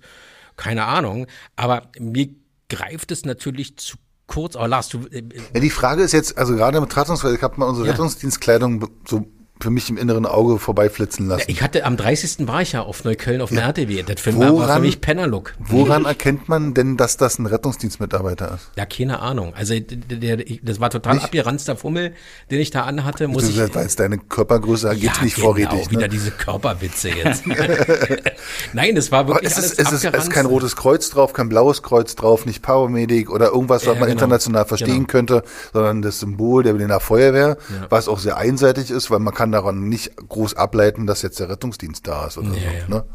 [0.55, 1.27] keine Ahnung.
[1.55, 2.29] Aber mir
[2.69, 4.55] greift es natürlich zu kurz.
[4.55, 7.59] Aber Lars, du äh, Ja, die Frage ist jetzt, also gerade im Betrachtungsweise, ich habe
[7.59, 7.93] mal unsere Ja.
[7.93, 9.27] Rettungsdienstkleidung so
[9.61, 11.43] für mich im inneren Auge vorbeiflitzen lassen.
[11.47, 12.47] Ich hatte am 30.
[12.47, 14.03] war ich ja auf Neukölln auf dem RTW.
[14.03, 15.53] Das Film war Woran- für mich Pennerlook.
[15.59, 18.69] Woran erkennt man denn, dass das ein Rettungsdienstmitarbeiter ist?
[18.77, 19.53] Ja, keine Ahnung.
[19.55, 21.25] Also der, der, das war total Nicht?
[21.25, 22.13] abgeranzter Fummel,
[22.49, 23.27] den ich da anhatte.
[23.27, 25.91] Muss ich, weil es deine Körpergröße geht's nicht genau, vorrätig.
[25.91, 26.09] wieder Ne?
[26.09, 27.43] diese Körperwitze jetzt.
[28.73, 31.09] Nein, das war Aber wirklich es alles ist, es, ist, es ist kein rotes Kreuz
[31.09, 34.11] drauf, kein blaues Kreuz drauf, nicht Paramedic oder irgendwas, was Ja, man genau.
[34.13, 35.07] international verstehen Genau.
[35.07, 35.43] könnte,
[35.73, 37.57] sondern das Symbol der Berliner Feuerwehr,
[37.89, 41.49] was auch sehr einseitig ist, weil man kann daran nicht groß ableiten, dass jetzt der
[41.49, 42.59] Rettungsdienst da ist oder Ja, so.
[42.59, 42.87] ja.
[42.87, 43.05] Ne?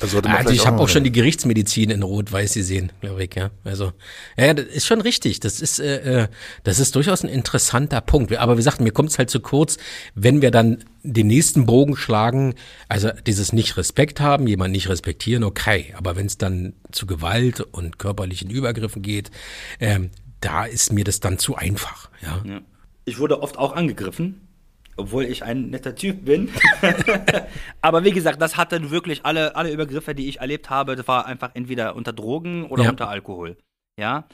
[0.00, 3.50] Also vielleicht ich habe mal auch schon die Gerichtsmedizin in Rot-Weiß gesehen, glaube ich, ja.
[3.62, 3.92] Also,
[4.36, 5.38] ja, das ist schon richtig.
[5.38, 6.28] Das ist, äh, äh,
[6.64, 8.34] das ist durchaus ein interessanter Punkt.
[8.36, 9.76] Aber wie gesagt, mir kommt es halt zu kurz,
[10.16, 12.54] wenn wir dann den nächsten Bogen schlagen,
[12.88, 15.94] also dieses nicht Respekt haben, jemand nicht respektieren, okay.
[15.96, 19.30] Aber wenn es dann zu Gewalt und körperlichen Übergriffen geht,
[19.78, 20.10] ähm,
[20.40, 22.42] da ist mir das dann zu einfach, ja.
[22.44, 22.60] Ja.
[23.04, 24.48] Ich wurde oft auch angegriffen,
[24.96, 26.50] obwohl ich ein netter Typ bin.
[27.80, 31.26] Aber wie gesagt, das hatte wirklich alle, alle Übergriffe, die ich erlebt habe, das war
[31.26, 32.90] einfach entweder unter Drogen oder Ja.
[32.90, 33.56] unter Alkohol.
[33.98, 34.26] Ja.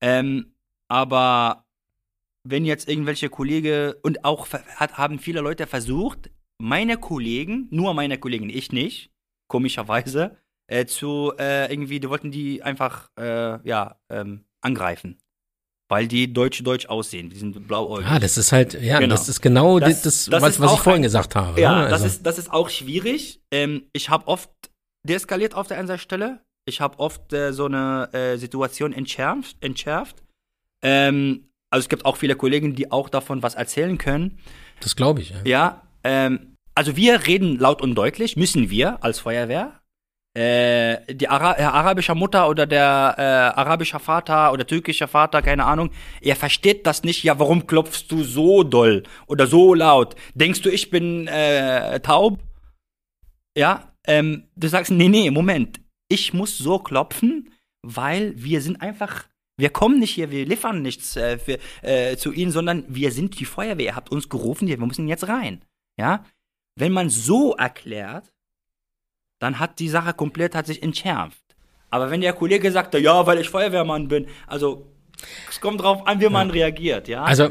[0.00, 0.54] Ähm,
[0.88, 1.64] aber
[2.46, 4.46] wenn jetzt irgendwelche Kollegen und auch
[4.76, 9.10] hat, haben viele Leute versucht, meine Kollegen, nur meine Kollegen, ich nicht,
[9.48, 15.18] komischerweise, äh, zu äh, irgendwie, die wollten die einfach äh, ja ähm, angreifen.
[15.90, 17.28] Weil die deutsch-deutsch aussehen.
[17.28, 18.06] Die sind blauäugig.
[18.08, 19.14] Ah, das ist halt, ja, Genau.
[19.14, 21.60] das ist genau Das- das, das was, ist was ich vorhin ein- gesagt habe.
[21.60, 21.84] Ja, ne?
[21.84, 23.40] das, Also- ist, das ist auch schwierig.
[23.52, 24.50] Ähm, ich habe oft
[25.06, 26.40] deeskaliert auf der Einsatzstelle.
[26.66, 29.56] Ich habe oft äh, so eine äh, Situation entschärft.
[29.60, 30.22] entschärft.
[30.82, 34.38] Ähm, also es gibt auch viele Kollegen, die auch davon was erzählen können.
[34.80, 35.36] das glaube ich, ja.
[35.44, 39.80] Ja, ähm, also wir reden laut und deutlich, müssen wir als Feuerwehr.
[40.36, 43.22] Äh, die Ara äh, arabische Mutter oder der äh,
[43.60, 47.22] arabische Vater oder türkische Vater, keine Ahnung, er versteht das nicht.
[47.22, 50.16] Ja, warum klopfst du so doll oder so laut?
[50.34, 52.40] Denkst du, ich bin äh, taub?
[53.56, 55.80] Ja, ähm, du sagst, nee, nee, Moment.
[56.08, 57.50] Ich muss so klopfen,
[57.82, 62.32] weil wir sind einfach, wir kommen nicht hier, wir liefern nichts äh, für, äh, zu
[62.32, 63.86] ihnen, sondern wir sind die Feuerwehr.
[63.86, 65.64] Ihr habt uns gerufen, wir müssen jetzt rein.
[65.96, 66.24] Ja?
[66.76, 68.33] Wenn man so erklärt,
[69.38, 71.42] dann hat die Sache komplett hat sich entschärft.
[71.90, 74.86] Aber wenn der Kollege sagt, ja, weil ich Feuerwehrmann bin, also
[75.48, 77.22] es kommt drauf an, wie man reagiert, ja.
[77.22, 77.50] Also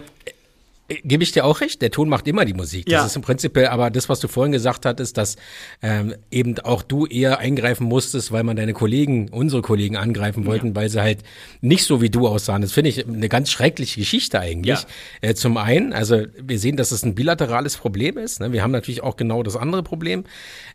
[1.04, 2.86] gebe ich dir auch recht, der Ton macht immer die Musik.
[2.86, 3.06] Das Ja.
[3.06, 5.36] ist im Prinzip aber das, was du vorhin gesagt hattest, dass
[5.82, 10.76] ähm, eben auch du eher eingreifen musstest, weil man deine Kollegen, unsere Kollegen angreifen wollten,
[10.76, 11.20] weil sie halt
[11.62, 12.62] nicht so wie du aussahen.
[12.62, 14.80] Das finde ich eine ganz schreckliche Geschichte eigentlich.
[15.22, 15.30] Ja.
[15.30, 18.40] Äh, zum einen, also wir sehen, dass es ein bilaterales Problem ist.
[18.40, 18.52] Ne?
[18.52, 20.24] Wir haben natürlich auch genau das andere Problem.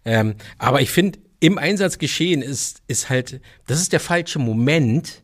[0.05, 5.23] Ähm, aber ich finde, im Einsatzgeschehen ist, ist halt, das ist der falsche Moment,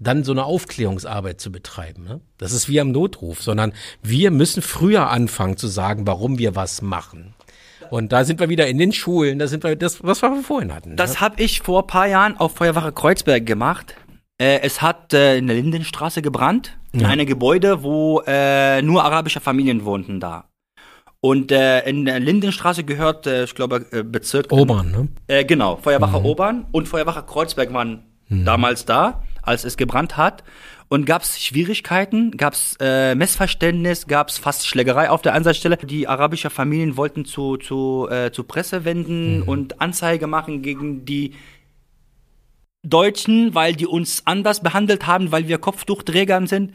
[0.00, 2.04] dann so eine Aufklärungsarbeit zu betreiben.
[2.04, 2.20] Ne?
[2.38, 6.82] Das ist wie am Notruf, sondern wir müssen früher anfangen zu sagen, warum wir was
[6.82, 7.34] machen.
[7.90, 10.74] Und da sind wir wieder in den Schulen, da sind wir das, was wir vorhin
[10.74, 10.96] hatten.
[10.96, 11.20] Das ne?
[11.20, 13.94] habe ich vor ein paar Jahren auf Feuerwache Kreuzberg gemacht.
[14.38, 19.40] Äh, es hat äh, in der Lindenstraße gebrannt, in einem Gebäude, wo äh, nur arabische
[19.40, 20.50] Familien wohnten da.
[21.20, 24.50] Und äh, in der Lindenstraße gehört, äh, ich glaube, äh, Bezirk.
[24.50, 25.08] Obern, ne?
[25.26, 26.26] Äh, genau, Feuerwache Mhm.
[26.26, 30.44] Obern und Feuerwache Kreuzberg waren damals da, als es gebrannt hat.
[30.88, 35.76] Und gab es Schwierigkeiten, gab es äh, Missverständnis, gab es fast Schlägerei auf der Einsatzstelle.
[35.76, 41.34] Die arabischen Familien wollten zu, zu, äh, zu Presse wenden und Anzeige machen gegen die
[42.82, 46.72] Deutschen, weil die uns anders behandelt haben, weil wir Kopftuchträgern sind.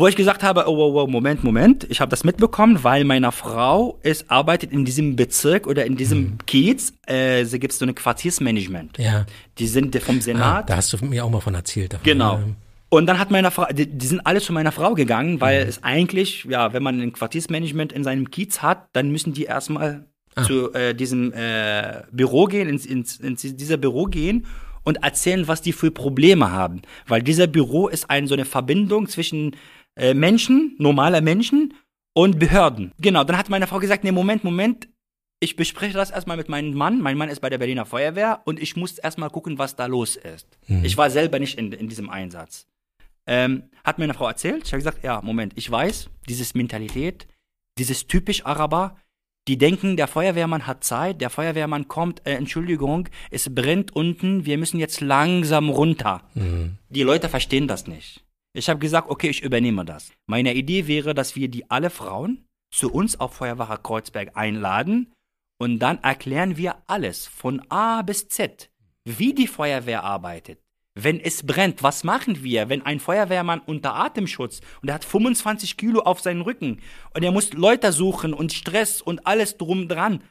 [0.00, 3.32] Wo ich gesagt habe, oh, oh, oh Moment, Moment, ich habe das mitbekommen, weil meine
[3.32, 7.84] Frau ist, arbeitet in diesem Bezirk oder in diesem Kiez, äh, da gibt es so
[7.84, 8.96] ein Quartiersmanagement.
[8.96, 9.26] Ja.
[9.58, 10.70] Die sind vom Ah, Senat.
[10.70, 11.92] da hast du mir auch mal von erzählt.
[11.92, 12.40] Davon, Genau.
[12.88, 15.84] Und dann hat meine Frau, die, die sind alle zu meiner Frau gegangen, weil es
[15.84, 20.06] eigentlich, ja, wenn man ein Quartiersmanagement in seinem Kiez hat, dann müssen die erstmal
[20.46, 24.46] zu äh, diesem äh, Büro gehen, ins, ins, ins dieser Büro gehen
[24.82, 26.80] und erzählen, was die für Probleme haben.
[27.06, 29.54] Weil dieser Büro ist ein, so eine Verbindung zwischen
[29.96, 31.74] äh, Menschen, normaler Menschen
[32.14, 32.92] und Behörden.
[32.98, 34.88] Genau, dann hat meine Frau gesagt, nee, Moment, Moment,
[35.40, 37.00] ich bespreche das erstmal mit meinem Mann.
[37.00, 40.16] Mein Mann ist bei der Berliner Feuerwehr und ich muss erstmal gucken, was da los
[40.16, 40.46] ist.
[40.84, 42.66] Ich war selber nicht in, in diesem Einsatz.
[43.26, 44.64] Ähm, hat mir eine Frau erzählt.
[44.64, 47.26] Ich habe gesagt, ja, Moment, ich weiß, dieses Mentalität,
[47.78, 48.96] dieses typisch Araber,
[49.48, 54.58] die denken, der Feuerwehrmann hat Zeit, der Feuerwehrmann kommt, äh, Entschuldigung, es brennt unten, wir
[54.58, 56.22] müssen jetzt langsam runter.
[56.90, 58.22] Die Leute verstehen das nicht.
[58.52, 60.12] Ich habe gesagt, okay, ich übernehme das.
[60.26, 65.12] Meine Idee wäre, dass wir die alle Frauen zu uns auf Feuerwache Kreuzberg einladen
[65.60, 68.70] und dann erklären wir alles von A bis Z,
[69.04, 70.60] wie die Feuerwehr arbeitet,
[70.94, 75.76] wenn es brennt, was machen wir, wenn ein Feuerwehrmann unter Atemschutz und er hat 25
[75.76, 76.80] Kilo auf seinen Rücken
[77.14, 80.24] und er muss Leute suchen und Stress und alles drum dran.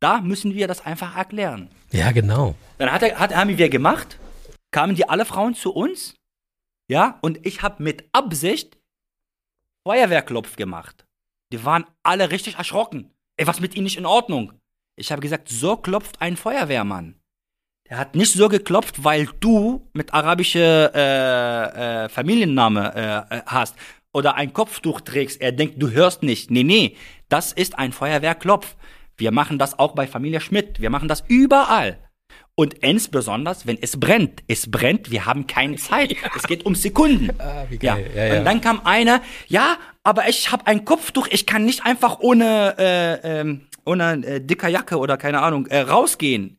[0.00, 1.70] Da müssen wir das einfach erklären.
[1.92, 2.56] Ja, genau.
[2.78, 4.18] Dann hat er, hat, haben wir gemacht,
[4.72, 6.16] kamen die alle Frauen zu uns,
[6.88, 8.78] ja, und ich habe mit Absicht
[9.86, 11.06] Feuerwehrklopf gemacht.
[11.52, 13.10] Die waren alle richtig erschrocken.
[13.36, 14.52] Ey, was mit ihnen nicht in Ordnung?
[14.96, 17.20] Ich habe gesagt, so klopft ein Feuerwehrmann.
[17.88, 22.94] Der hat nicht so geklopft, weil du mit arabischer äh, äh, Familienname
[23.30, 23.74] äh, äh, hast
[24.14, 25.40] oder ein Kopftuch trägst.
[25.40, 26.50] Er denkt, du hörst nicht.
[26.50, 26.96] Nee, nee,
[27.28, 28.76] das ist ein Feuerwehrklopf.
[29.16, 30.80] Wir machen das auch bei Familie Schmidt.
[30.80, 31.98] Wir machen das überall.
[32.54, 34.42] Und insbesondere, wenn es brennt.
[34.46, 36.14] Es brennt, wir haben keine Zeit.
[36.36, 37.30] Es geht um Sekunden.
[37.38, 37.94] Ah, wie ja.
[37.94, 38.10] geil.
[38.14, 38.38] Ja, ja.
[38.38, 42.74] Und dann kam einer, ja, aber ich habe ein Kopftuch, ich kann nicht einfach ohne,
[42.78, 46.58] äh, ähm, ohne äh, dicker Jacke oder keine Ahnung äh, rausgehen.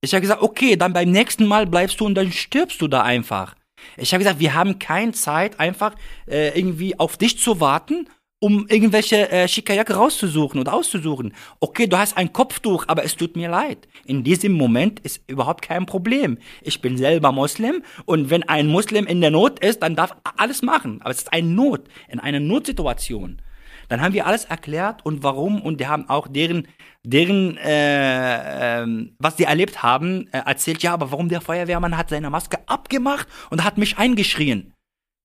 [0.00, 3.02] Ich habe gesagt, okay, dann beim nächsten Mal bleibst du und dann stirbst du da
[3.02, 3.54] einfach.
[3.96, 5.94] Ich habe gesagt, wir haben keine Zeit, einfach
[6.26, 8.08] äh, irgendwie auf dich zu warten,
[8.40, 11.34] um irgendwelche äh, schicke Jacke rauszusuchen und auszusuchen.
[11.60, 13.86] Okay, du hast ein Kopftuch, aber es tut mir leid.
[14.06, 16.38] In diesem Moment ist überhaupt kein Problem.
[16.62, 20.62] Ich bin selber Muslim und wenn ein Muslim in der Not ist, dann darf alles
[20.62, 21.00] machen.
[21.02, 23.42] Aber es ist eine Not, in einer Notsituation.
[23.88, 26.68] Dann haben wir alles erklärt und warum und die haben auch deren,
[27.04, 32.08] deren äh, ähm, was die erlebt haben, äh, erzählt, ja, aber warum der Feuerwehrmann hat
[32.08, 34.72] seine Maske abgemacht und hat mich eingeschrien.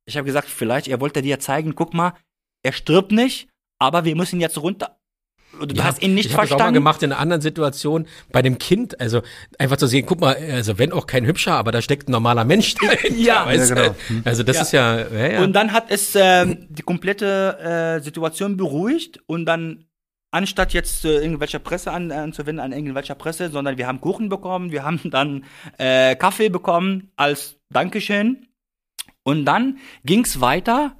[0.07, 2.13] Ich habe gesagt, vielleicht, er wollte dir zeigen, guck mal,
[2.65, 3.47] er stirbt nicht,
[3.79, 4.97] aber wir müssen jetzt runter.
[5.65, 6.73] Du Ja, hast ihn nicht ich hab das auch mal verstanden.
[6.73, 8.99] gemacht in einer anderen Situation bei dem Kind.
[8.99, 9.21] Also
[9.57, 12.43] einfach zu sehen, guck mal, also wenn auch kein hübscher, aber da steckt ein normaler
[12.43, 13.15] Mensch dahinter.
[13.17, 13.45] Ja.
[13.45, 13.95] weißt Ja, genau.
[14.07, 14.21] Hm.
[14.25, 14.61] Also das Ja.
[14.63, 15.43] ist ja, ja, ja.
[15.43, 19.85] Und dann hat es ähm, die komplette äh, Situation beruhigt und dann
[20.31, 24.71] anstatt jetzt äh, irgendwelcher Presse an, anzuwenden an irgendwelcher Presse, sondern wir haben Kuchen bekommen,
[24.73, 25.45] wir haben dann
[25.77, 28.47] äh, Kaffee bekommen als Dankeschön
[29.23, 30.97] und dann ging's weiter.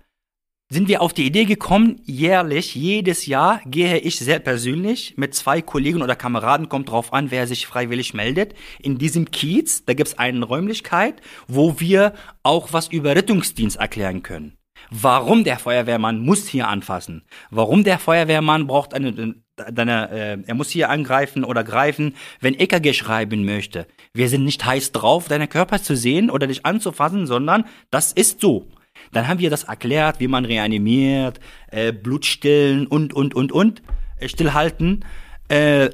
[0.68, 5.62] Sind wir auf die Idee gekommen, jährlich, jedes Jahr gehe ich sehr persönlich mit zwei
[5.62, 10.18] Kollegen oder Kameraden, kommt drauf an, wer sich freiwillig meldet, in diesem Kiez, da gibt's
[10.18, 14.58] eine Räumlichkeit, wo wir auch was über Rettungsdienst erklären können.
[14.90, 17.26] Warum der Feuerwehrmann muss hier anfassen?
[17.52, 22.94] Warum der Feuerwehrmann braucht eine, eine äh, er muss hier angreifen oder greifen, wenn EKG
[22.94, 23.86] schreiben möchte?
[24.16, 28.42] Wir sind nicht heiß drauf, deine Körper zu sehen oder dich anzufassen, sondern das ist
[28.42, 28.68] so.
[29.16, 31.40] Dann haben wir das erklärt, wie man reanimiert,
[31.72, 33.82] äh, Blut stillen und, und, und, und,
[34.20, 35.06] äh, stillhalten.
[35.48, 35.92] Äh,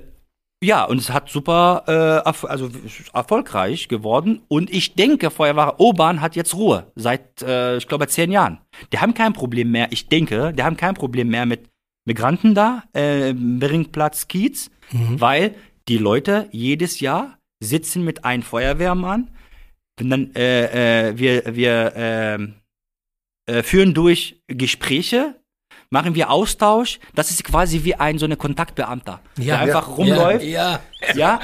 [0.63, 2.71] ja, und es hat super, äh, erf also
[3.13, 4.41] erfolgreich geworden.
[4.47, 8.57] Und ich denke, Feuerwehr Obern hat jetzt Ruhe seit, äh, ich glaube, zehn Jahren.
[8.91, 9.91] Die haben kein Problem mehr.
[9.91, 11.69] Ich denke, die haben kein Problem mehr mit
[12.05, 15.53] Migranten da, äh, Beringplatz Kiez, weil
[15.88, 19.29] die Leute jedes Jahr sitzen mit einem Feuerwehrmann.
[19.99, 22.55] Und dann, äh, äh, wir, wir, ähm,
[23.51, 25.40] äh, führen durch Gespräche,
[25.91, 26.99] machen wir Austausch.
[27.13, 30.43] Das ist quasi wie ein so eine Kontaktbeamter, Ja, der einfach ja, rumläuft.
[30.45, 30.80] Ja,
[31.13, 31.39] Ja.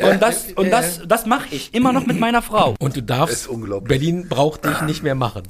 [0.00, 2.74] Und das und das das mache ich immer noch mit meiner Frau.
[2.80, 3.88] Und du darfst, ist unglaublich.
[3.88, 5.42] Berlin braucht dich nicht mehr machen.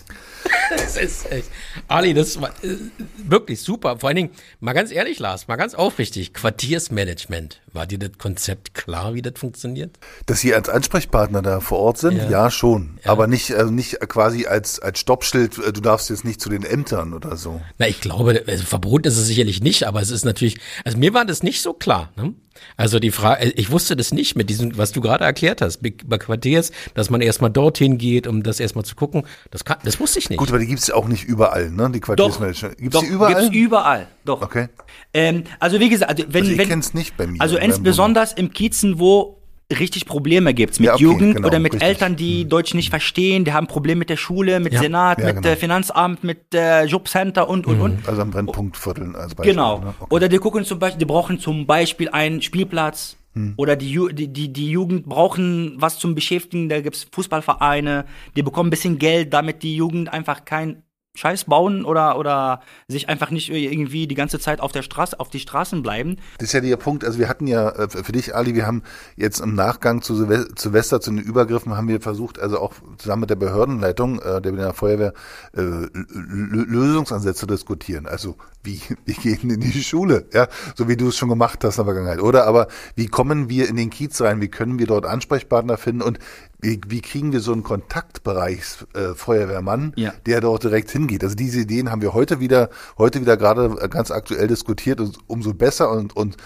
[0.71, 1.49] Das ist echt.
[1.87, 2.77] Ali, das war äh,
[3.19, 3.99] wirklich super.
[3.99, 7.61] Vor allen Dingen, mal ganz ehrlich, Lars, mal ganz aufrichtig, Quartiersmanagement.
[7.73, 9.99] War dir das Konzept klar, wie das funktioniert?
[10.27, 12.31] Dass Sie als Ansprechpartner da vor Ort sind, Ja.
[12.31, 12.99] ja, schon.
[13.05, 16.65] Aber nicht, also nicht quasi als, als Stoppschild, äh, du darfst jetzt nicht zu den
[16.65, 17.61] Ämtern oder so.
[17.79, 21.15] Na, ich glaube, also verboten ist es sicherlich nicht, aber es ist natürlich, also mir
[21.15, 22.13] war das nicht so klar.
[22.17, 22.35] Ne?
[22.77, 26.19] Also die Frage, ich wusste das nicht mit diesem, was du gerade erklärt hast, bei
[26.19, 29.25] Quartiers, dass man erstmal dorthin geht, um das erstmal zu gucken.
[29.51, 30.39] Das, kann, das wusste ich nicht.
[30.39, 31.91] Gut, aber die gibt's auch nicht überall, ne?
[31.91, 32.79] Die Quartiersmanagement.
[32.79, 33.35] Gibt's doch, die überall?
[33.35, 34.09] Gibt's überall.
[34.25, 34.43] Doch.
[34.43, 34.69] Okay.
[35.15, 37.41] Ähm, also wie gesagt, also wenn, Also ich wenn kenn's nicht bei mir.
[37.41, 39.42] Also insbesondere im Kiezen, wo
[39.81, 41.89] richtig Probleme gibt's mit Ja, okay, Jugend genau, oder mit richtig.
[41.89, 44.81] Eltern, die Deutsch nicht verstehen, die haben Probleme mit der Schule, mit Ja.
[44.81, 45.49] Senat, Ja, mit genau.
[45.49, 47.97] äh, Finanzamt, mit äh, Jobcenter und und und.
[47.97, 48.09] Bund.
[48.09, 49.55] Also am Brennpunktvierteln als Beispiel.
[49.55, 49.79] Genau.
[49.81, 49.95] Ne?
[50.01, 50.15] Okay.
[50.15, 53.17] Oder die gucken zum Beispiel, die brauchen zum Beispiel einen Spielplatz.
[53.35, 53.55] Hm.
[53.57, 56.69] Oder die, Ju die, die, die Jugend brauchen was zum Beschäftigen.
[56.69, 58.05] Da gibt's Fußballvereine,
[58.37, 60.83] die bekommen ein bisschen Geld, damit die Jugend einfach kein
[61.15, 65.29] Scheiß bauen oder, oder sich einfach nicht irgendwie die ganze Zeit auf der Straße, auf
[65.29, 66.17] die Straßen bleiben.
[66.39, 68.83] Das ist ja der Punkt, also wir hatten ja, äh, für dich, Ali, wir haben
[69.17, 73.21] jetzt im Nachgang zu Silve- Silvester, zu den Übergriffen, haben wir versucht, also auch zusammen
[73.21, 75.13] mit der Behördenleitung, äh, der Berliner Feuerwehr,
[75.55, 78.07] äh, Lösungsansätze zu diskutieren.
[78.07, 80.27] Also, wie, wie gehen in die Schule?
[80.33, 82.21] Ja, so wie du es schon gemacht hast in der Vergangenheit.
[82.23, 84.41] Oder aber, wie kommen wir in den Kiez rein?
[84.41, 86.03] Wie können wir dort Ansprechpartner finden?
[86.03, 86.19] Und
[86.61, 90.13] wie, wie kriegen wir so einen Kontaktbereichs äh, Feuerwehrmann, Ja.
[90.27, 91.25] der dort direkt hingeht.
[91.25, 95.55] Also diese Ideen haben wir heute wieder, heute wieder gerade ganz aktuell diskutiert und umso
[95.55, 96.37] besser und, und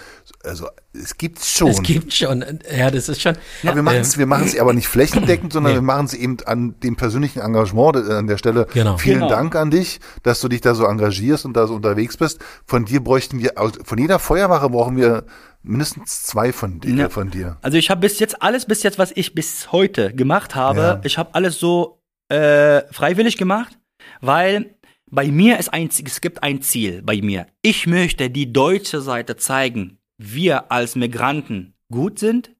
[0.43, 1.67] also es gibt's schon.
[1.69, 2.43] Es gibt schon,
[2.75, 3.37] ja, das ist schon.
[3.63, 5.77] aber wir machen es, ähm, wir machen es aber nicht flächendeckend, sondern Nee.
[5.77, 8.65] wir machen es eben an dem persönlichen Engagement an der Stelle.
[8.73, 8.97] Genau.
[8.97, 9.29] Vielen Genau.
[9.29, 12.39] Dank an dich, dass du dich da so engagierst und da so unterwegs bist.
[12.65, 13.53] Von dir bräuchten wir,
[13.83, 15.25] von jeder Feuerwache brauchen wir
[15.63, 16.95] mindestens zwei von dir.
[16.95, 17.09] Ja.
[17.09, 17.57] Von dir.
[17.61, 21.01] Also ich habe bis jetzt alles bis jetzt, was ich bis heute gemacht habe, Ja.
[21.03, 23.77] ich habe alles so äh, freiwillig gemacht,
[24.21, 24.75] weil
[25.09, 27.47] bei mir ist ein, es gibt ein Ziel bei mir.
[27.61, 32.51] Ich möchte die deutsche Seite zeigen, wir als Migranten gut sind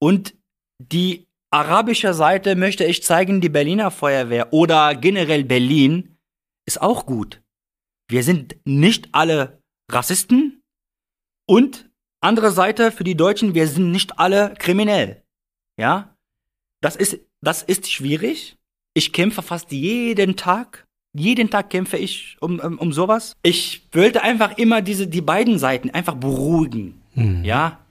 [0.00, 0.34] und
[0.78, 6.18] die arabische Seite möchte ich zeigen, die Berliner Feuerwehr oder generell Berlin
[6.66, 7.40] ist auch gut.
[8.08, 10.62] Wir sind nicht alle Rassisten
[11.46, 11.90] und
[12.20, 15.22] andere Seite für die Deutschen, wir sind nicht alle kriminell.
[15.78, 16.16] Ja?
[16.80, 18.56] Das ist, das ist schwierig.
[18.94, 20.86] Ich kämpfe fast jeden Tag.
[21.14, 23.34] Jeden Tag kämpfe ich um, um, um sowas.
[23.42, 27.00] Ich wollte einfach immer diese, die beiden Seiten einfach beruhigen.
[27.44, 27.84] Ja?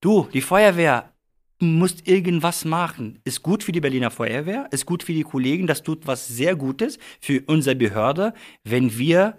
[0.00, 1.12] Du, die Feuerwehr
[1.60, 3.20] muss irgendwas machen.
[3.24, 6.54] Ist gut für die Berliner Feuerwehr, ist gut für die Kollegen, das tut was sehr
[6.54, 8.32] Gutes für unsere Behörde,
[8.64, 9.36] wenn wir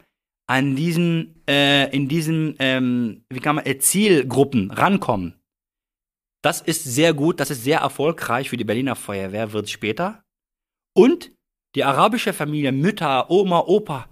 [0.49, 5.35] an diesen, äh, in diesen, ähm, wie kann man, äh, Zielgruppen rankommen.
[6.41, 10.23] Das ist sehr gut, das ist sehr erfolgreich für die Berliner Feuerwehr, wird später.
[10.97, 11.31] Und
[11.75, 14.09] die arabische Familie, Mütter, Oma, Opa,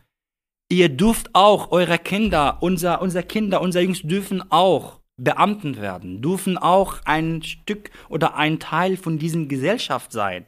[0.69, 6.59] ihr dürft auch, eure Kinder, unser, unser Kinder, unser Jungs dürfen auch Beamten werden, dürfen
[6.59, 10.45] auch ein Stück oder ein Teil von dieser Gesellschaft sein.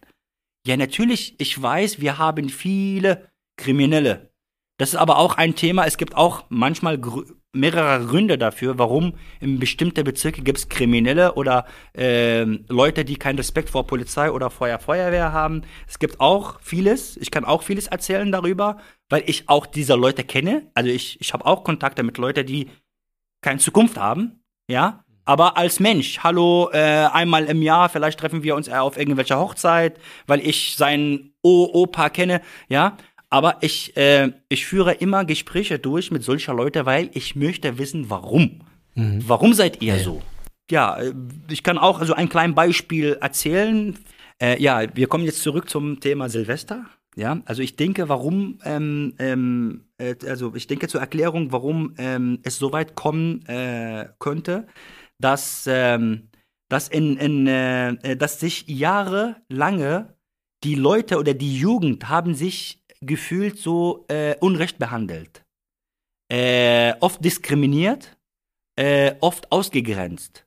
[0.68, 4.29] Ja, natürlich, ich weiß, wir haben viele Kriminelle.
[4.80, 5.86] Das ist aber auch ein Thema.
[5.86, 6.98] Es gibt auch manchmal
[7.52, 13.36] mehrere Gründe dafür, warum in bestimmten Bezirken gibt es Kriminelle oder ähm, Leute, die keinen
[13.36, 15.64] Respekt vor Polizei oder Feuer Feuerwehr haben.
[15.86, 17.18] Es gibt auch vieles.
[17.18, 18.78] Ich kann auch vieles erzählen darüber,
[19.10, 20.72] weil ich auch diese Leute kenne.
[20.76, 22.70] Also ich, ich habe auch Kontakte mit Leuten, die
[23.42, 25.04] keine Zukunft haben, ja.
[25.26, 29.40] Aber als Mensch, hallo, äh, einmal im Jahr, vielleicht treffen wir uns äh, auf irgendwelcher
[29.40, 32.98] Hochzeit, weil ich seinen o Opa kenne, ja.
[33.30, 38.10] Aber ich, äh, ich führe immer Gespräche durch mit solcher Leute, weil ich möchte wissen,
[38.10, 38.62] warum.
[39.28, 40.22] Warum seid ihr so?
[40.70, 41.14] Ja, äh,
[41.50, 43.98] ich kann auch also ein kleines Beispiel erzählen.
[44.42, 46.86] Äh, ja, wir kommen jetzt zurück zum Thema Silvester.
[47.16, 52.40] Ja, also ich denke, warum, ähm, ähm, äh, also ich denke zur Erklärung, warum ähm,
[52.44, 54.68] es so weit kommen äh, könnte,
[55.18, 56.30] dass, ähm,
[56.70, 60.16] dass, in, in, äh, äh, dass sich jahrelange
[60.64, 65.46] die Leute oder die Jugend haben sich gefühlt so äh, unrecht behandelt,
[66.32, 68.18] äh, oft diskriminiert,
[68.76, 70.46] äh, oft ausgegrenzt.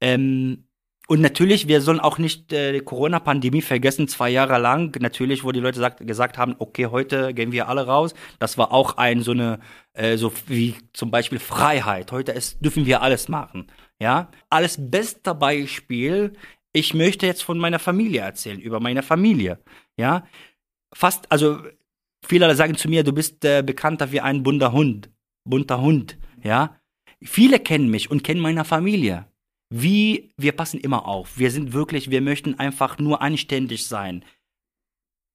[0.00, 0.66] Ähm,
[1.08, 5.52] und natürlich, wir sollen auch nicht äh, die Corona-Pandemie vergessen, zwei Jahre lang, natürlich, wo
[5.52, 8.12] die Leute sagt, gesagt haben, okay, heute gehen wir alle raus.
[8.40, 9.60] Das war auch ein so eine,
[9.92, 12.10] äh, so wie zum Beispiel Freiheit.
[12.10, 13.70] Heute ist, dürfen wir alles machen.
[14.00, 16.32] Ja, alles beste Beispiel.
[16.72, 19.60] Ich möchte jetzt von meiner Familie erzählen, über meine Familie.
[19.96, 20.26] Ja,
[20.96, 21.58] fast, also
[22.24, 25.10] viele sagen zu mir, du bist äh, bekannter wie ein bunter Hund,
[25.44, 26.18] bunter Hund.
[26.42, 26.80] Ja,
[27.22, 29.26] viele kennen mich und kennen meine Familie
[29.70, 31.38] wie wir passen immer auf.
[31.38, 34.24] Wir sind wirklich, wir möchten einfach nur anständig sein.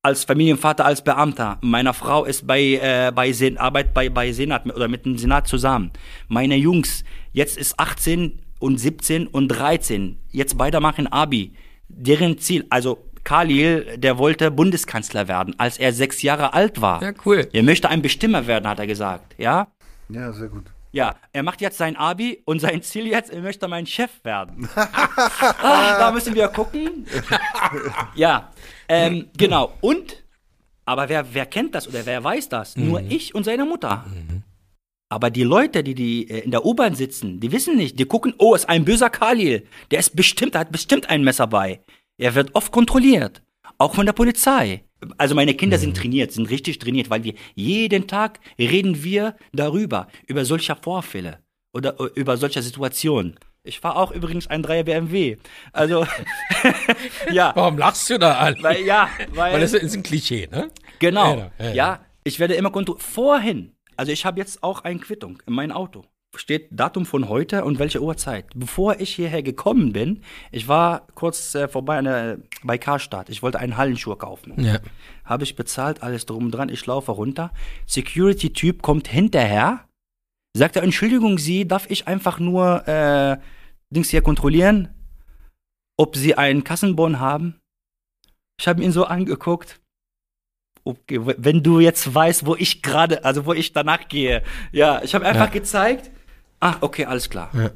[0.04, 1.60] Als Familienvater, als Beamter.
[1.62, 5.48] Meine Frau ist bei, äh, bei Sen Arbeit bei, bei Senat oder mit dem Senat
[5.48, 5.92] zusammen.
[6.28, 7.04] Meine Jungs,
[7.34, 10.18] jetzt ist 18 und 17 und 13.
[10.32, 11.54] Jetzt beide machen Abi.
[11.88, 17.02] Deren Ziel, also Khalil, der wollte Bundeskanzler werden, als er sechs Jahre alt war.
[17.04, 17.48] Ja, cool.
[17.54, 19.36] Er möchte ein Bestimmer werden, hat er gesagt.
[19.38, 19.68] Ja,
[20.10, 20.66] Ja, sehr gut.
[20.92, 24.68] ja, er macht jetzt sein Abi und sein Ziel jetzt, er möchte mein Chef werden.
[24.76, 27.06] ah, da müssen wir gucken.
[28.16, 28.52] ja,
[28.90, 29.74] ähm, genau.
[29.82, 30.24] Und,
[30.86, 32.76] aber wer, wer kennt das oder wer weiß das?
[32.76, 34.04] Nur ich und seine Mutter.
[35.10, 38.00] Aber die Leute, die, die äh, in der U-Bahn sitzen, die wissen nicht.
[38.00, 39.68] Die gucken, oh, ist ein böser Khalil.
[39.92, 41.82] Der ist bestimmt, der hat bestimmt ein Messer bei.
[42.22, 43.42] Er wird oft kontrolliert.
[43.80, 44.84] Auch von der Polizei.
[45.18, 50.08] Also meine Kinder sind trainiert, sind richtig trainiert, weil wir jeden Tag reden wir darüber,
[50.28, 51.40] über solche Vorfälle
[51.74, 53.40] oder äh, über solche Situationen.
[53.64, 55.38] Ich fahre auch übrigens ein 3er BMW.
[55.74, 56.06] Also,
[57.32, 58.56] ja, Warum lachst du da an?
[58.62, 60.70] weil, ja, weil, Weil das ist ein Klischee, ne?
[61.00, 61.38] Genau.
[61.38, 62.06] Ja, ja, Ja, ja.
[62.24, 63.04] ich werde immer kontrolliert.
[63.04, 66.06] Vorhin, also ich habe jetzt auch eine Quittung in meinem Auto.
[66.38, 68.46] Steht Datum von heute und welche Uhrzeit.
[68.56, 73.30] Bevor ich hierher gekommen bin, ich war kurz äh, vorbei an der, bei Karstadt.
[73.30, 74.54] Ich wollte einen Hallenschuh kaufen.
[74.64, 74.80] Ja.
[75.26, 76.70] Habe ich bezahlt, alles drum und dran.
[76.70, 77.52] Ich laufe runter.
[77.86, 79.86] Security-Typ kommt hinterher.
[80.56, 83.38] Sagt er, Entschuldigung, Sie, darf ich einfach nur äh,
[83.90, 84.90] Dings hier kontrollieren?
[85.98, 87.60] ob sie einen Kassenbon haben.
[88.60, 89.80] Ich habe ihn so angeguckt.
[90.84, 94.42] Okay, wenn du jetzt weißt, wo ich gerade, also wo ich danach gehe.
[94.72, 95.52] Ja, ich habe einfach Ja.
[95.52, 96.10] gezeigt.
[96.62, 97.50] Ah, okay, alles klar.
[97.54, 97.72] Ja.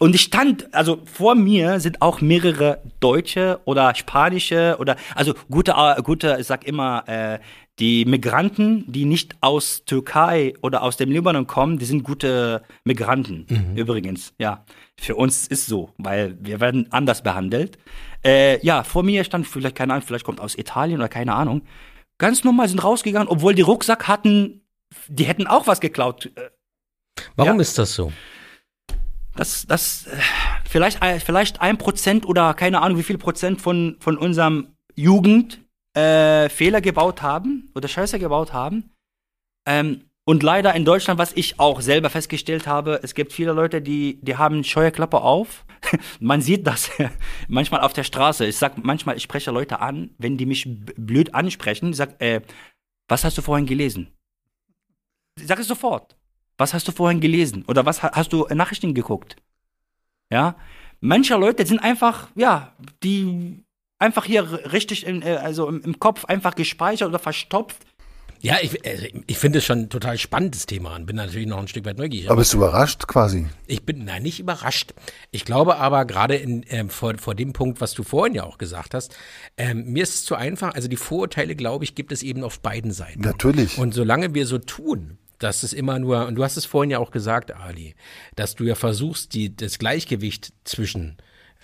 [0.00, 5.72] Und ich stand, also vor mir sind auch mehrere deutsche oder spanische oder, also gute,
[5.72, 7.38] äh, gute, ich sag immer, äh,
[7.78, 13.46] die Migranten, die nicht aus Türkei oder aus dem Libanon kommen, die sind gute Migranten,
[13.76, 14.34] übrigens.
[14.38, 14.64] Ja,
[14.98, 17.78] für uns ist so, weil wir werden anders behandelt.
[18.24, 21.62] Äh, ja, vor mir stand vielleicht, keine Ahnung, vielleicht kommt aus Italien oder keine Ahnung.
[22.18, 24.60] Ganz normal sind rausgegangen, obwohl die Rucksack hatten,
[25.08, 26.30] die hätten auch was geklaut.
[26.36, 26.50] Äh,
[27.36, 27.60] Warum Ja.
[27.60, 28.12] ist das so?
[29.36, 30.16] das, das, äh,
[30.68, 35.60] vielleicht, äh, vielleicht ein Prozent oder keine Ahnung, wie viel Prozent von, von unserem Jugend
[35.96, 38.90] äh, Fehler gebaut haben oder Scheiße gebaut haben.
[39.66, 43.82] Ähm, und leider in Deutschland, was ich auch selber festgestellt habe, es gibt viele Leute,
[43.82, 45.66] die, die haben Scheuerklappe auf.
[46.20, 46.90] Man sieht das
[47.48, 48.46] manchmal auf der Straße.
[48.46, 52.40] Ich sag manchmal, ich spreche Leute an, wenn die mich blöd ansprechen, ich sag, äh,
[53.08, 54.16] was hast du vorhin gelesen?
[55.40, 56.16] Ich sag es sofort.
[56.58, 57.64] Was hast du vorhin gelesen?
[57.66, 59.36] Oder was ha- hast du in Nachrichten geguckt?
[60.30, 60.56] Ja,
[61.00, 63.64] manche Leute sind einfach, ja, die
[63.98, 67.78] einfach hier richtig in, äh, also im, Kopf einfach gespeichert oder verstopft.
[68.40, 71.58] Ja, ich, also ich finde es schon ein total spannendes Thema und bin natürlich noch
[71.58, 72.28] ein Stück weit neugierig.
[72.28, 73.46] Aber bist du überrascht quasi?
[73.66, 74.92] Ich bin nein, nicht überrascht.
[75.30, 78.58] Ich glaube aber gerade in, ähm, vor, vor dem Punkt, was du vorhin ja auch
[78.58, 79.16] gesagt hast,
[79.56, 80.74] ähm, mir ist es zu einfach.
[80.74, 83.22] Also die Vorurteile, glaube ich, gibt es eben auf beiden Seiten.
[83.22, 83.78] Natürlich.
[83.78, 86.98] Und solange wir so tun, dass es immer nur, und du hast es vorhin ja
[86.98, 87.94] auch gesagt, Ali,
[88.34, 91.18] dass du ja versuchst, die, das Gleichgewicht zwischen,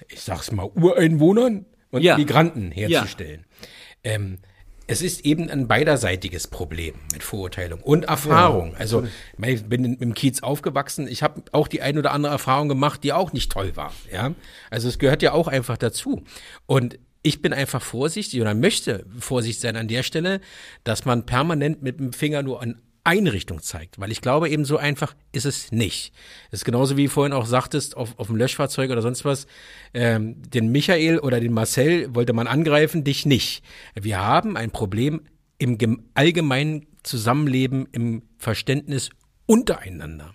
[0.09, 2.17] ich sag's mal, Ureinwohnern und Ja.
[2.17, 3.45] Migranten herzustellen.
[4.05, 4.39] Ähm,
[4.87, 8.75] es ist eben ein beiderseitiges Problem mit Vorurteilung und Erfahrung.
[8.75, 9.05] also
[9.41, 11.07] ich bin in- im Kiez aufgewachsen.
[11.07, 13.93] Ich habe auch die ein oder andere Erfahrung gemacht, die auch nicht toll war.
[14.13, 14.35] Ja,
[14.69, 16.25] also es gehört ja auch einfach dazu.
[16.67, 20.41] Und ich bin einfach vorsichtig oder möchte vorsichtig sein an der Stelle,
[20.85, 24.65] dass man permanent mit dem Finger nur an eine Richtung zeigt, weil ich glaube eben
[24.65, 26.13] so einfach ist es nicht.
[26.51, 29.47] Es ist genauso wie vorhin auch sagtest, auf, auf dem Löschfahrzeug oder sonst was,
[29.95, 33.63] ähm, den Michael oder den Marcel wollte man angreifen, dich nicht.
[33.95, 35.23] Wir haben ein Problem
[35.59, 39.11] im gem- allgemeinen Zusammenleben, im Verständnis
[39.47, 40.35] untereinander.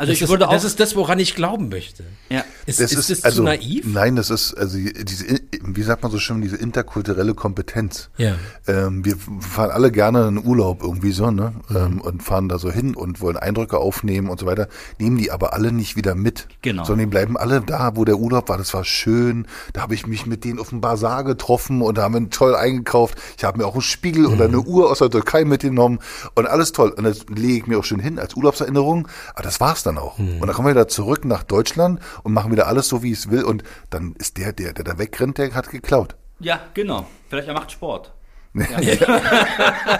[0.00, 2.04] Also das, ich ist, würde auch, das ist das, woran ich glauben möchte.
[2.30, 3.84] ja, Ist, Das ist, das also, zu naiv?
[3.86, 5.26] Nein, das ist also die- diese,
[5.62, 8.08] wie sagt man so schön, diese interkulturelle Kompetenz.
[8.16, 8.34] Ja.
[8.66, 11.52] Ähm, wir fahren alle gerne in Urlaub irgendwie so, ne?
[11.74, 14.68] Ähm, und fahren da so hin und wollen Eindrücke aufnehmen und so weiter.
[14.98, 16.48] Nehmen die aber alle nicht wieder mit.
[16.62, 16.84] Genau.
[16.84, 18.56] Sondern die bleiben alle da, wo der Urlaub war.
[18.56, 19.46] Das war schön.
[19.74, 22.54] Da habe ich mich mit denen auf dem Bazar getroffen und da haben wir toll
[22.56, 23.18] eingekauft.
[23.36, 25.98] Ich habe mir auch einen Spiegel oder eine Uhr aus der Türkei mitgenommen
[26.34, 26.90] und alles toll.
[26.90, 29.06] Und das lege ich mir auch schön hin als Urlaubserinnerung.
[29.34, 30.18] Aber das war's dann auch.
[30.18, 33.30] Und dann kommen wir wieder zurück nach Deutschland und machen wieder alles so, wie es
[33.30, 33.44] will.
[33.44, 36.16] Und dann ist der, der, der da wegrennt, der hat geklaut.
[36.38, 37.06] ja, genau.
[37.28, 38.12] Vielleicht er macht Sport.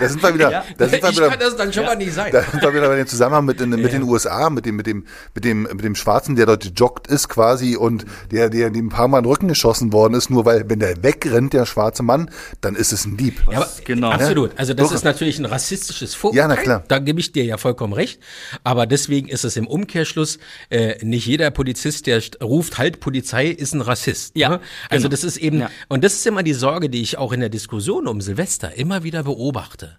[0.00, 2.12] Da sind wir wieder, da sind wir ich wieder, kann das dann schon mal nicht
[2.12, 2.32] sein.
[2.32, 4.86] da sind wir wieder bei dem Zusammenhang mit, den- mit den USA, mit dem, mit
[4.86, 8.86] dem, mit dem, mit dem Schwarzen, der dort gejoggt ist quasi und der, der dem
[8.86, 11.64] ein paar Mal in den Rücken geschossen worden ist, nur weil, wenn der wegrennt, der
[11.64, 12.28] schwarze Mann,
[12.60, 13.40] dann ist es ein Dieb.
[13.50, 14.10] Ja, aber genau.
[14.10, 14.50] Absolut.
[14.56, 14.94] Also das Doch.
[14.96, 16.38] ist natürlich ein rassistisches Vorurteil.
[16.38, 16.82] Ja, na klar.
[16.88, 18.20] Da gebe ich dir ja vollkommen recht.
[18.64, 20.38] Aber deswegen ist es im Umkehrschluss
[20.70, 24.32] äh, nicht jeder Polizist, der ruft halt Polizei, ist ein Rassist.
[24.36, 24.60] Ja, ne?
[24.88, 25.10] Also genau.
[25.10, 25.70] das ist eben Ja.
[25.88, 29.02] und das ist immer die Sorge, die ich auch in der Diskussion um Silvester immer
[29.02, 29.98] wieder beobachte.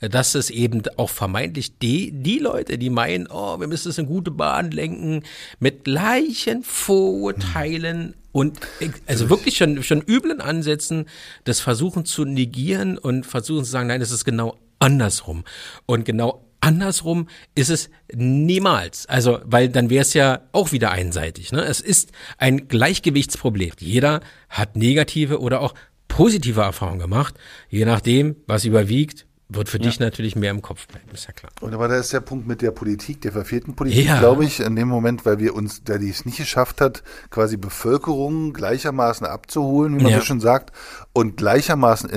[0.00, 3.98] Äh, Dass es eben auch vermeintlich die, die Leute, die meinen, oh, wir müssen es
[3.98, 5.22] in gute Bahn lenken,
[5.58, 11.06] mit gleichen Vorurteilen und äh, also wirklich schon, schon üblen Ansätzen,
[11.44, 15.44] das versuchen zu negieren und versuchen zu sagen, nein, das ist genau andersrum.
[15.86, 19.06] Und genau andersrum ist es niemals.
[19.06, 21.52] Also, weil dann wäre es ja auch wieder einseitig.
[21.52, 21.62] Ne?
[21.62, 23.72] Es ist ein Gleichgewichtsproblem.
[23.78, 25.74] Jeder hat negative oder auch
[26.08, 27.34] positive Erfahrungen gemacht.
[27.68, 31.52] Je nachdem, was überwiegt, wird für dich natürlich mehr im Kopf bleiben, ist ja klar.
[31.60, 34.18] Und aber da ist der Punkt mit der Politik, der verfehlten Politik, Ja.
[34.18, 37.56] glaube ich, in dem Moment, weil wir uns, der die es nicht geschafft hat, quasi
[37.56, 40.18] Bevölkerung gleichermaßen abzuholen, wie man Ja.
[40.18, 40.72] so schon sagt,
[41.12, 42.10] und gleichermaßen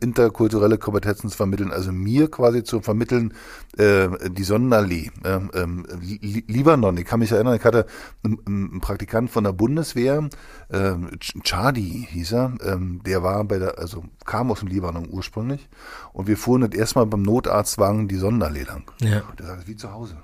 [0.00, 3.34] interkulturelle, Kompetenzen zu vermitteln, also mir quasi zu vermitteln,
[3.78, 7.86] äh, die Sonnenallee, ähm, Li- Libanon, ich kann mich erinnern, ich hatte
[8.24, 10.28] einen, einen Praktikant von der Bundeswehr,
[10.70, 15.68] Ch- Chadi hieß er, ähm, der war bei der, also kam aus dem Libanon ursprünglich
[16.12, 18.90] und wir fuhren das erstmal beim Notarztwagen die lang.
[19.00, 19.22] Ja.
[19.30, 20.16] Und der sagt, wie zu Hause.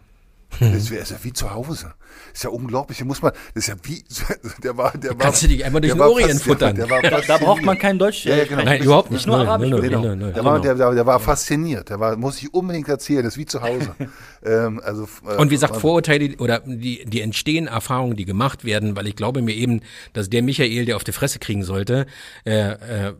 [0.61, 1.95] Das ist ja wie zu Hause.
[2.29, 2.99] Das ist ja unglaublich.
[2.99, 4.05] Hier muss man, das ist ja wie,
[4.63, 5.19] der war, der war.
[5.19, 6.77] Kannst du dich einmal durch den war Orient fast- futtern?
[6.77, 7.81] Der, der war Da, da braucht man fasziniert.
[7.81, 8.25] kein Deutsch.
[8.27, 8.63] Ja, ja, genau.
[8.63, 9.27] Nein, überhaupt nicht.
[9.27, 9.71] nur Arabisch.
[9.71, 9.81] Genau.
[9.81, 10.75] Der, war, genau.
[10.75, 11.89] der, der, war fasziniert.
[11.89, 13.25] Der war, muss ich unbedingt erzählen.
[13.25, 13.95] Das ist wie zu Hause.
[14.45, 15.77] ähm, also, äh, Und wie gesagt.
[15.77, 19.81] Vorurteile oder die, die entstehen Erfahrungen, die gemacht werden, weil ich glaube mir eben,
[20.13, 22.07] dass der Michael, der auf die Fresse kriegen sollte,
[22.45, 23.15] äh, äh,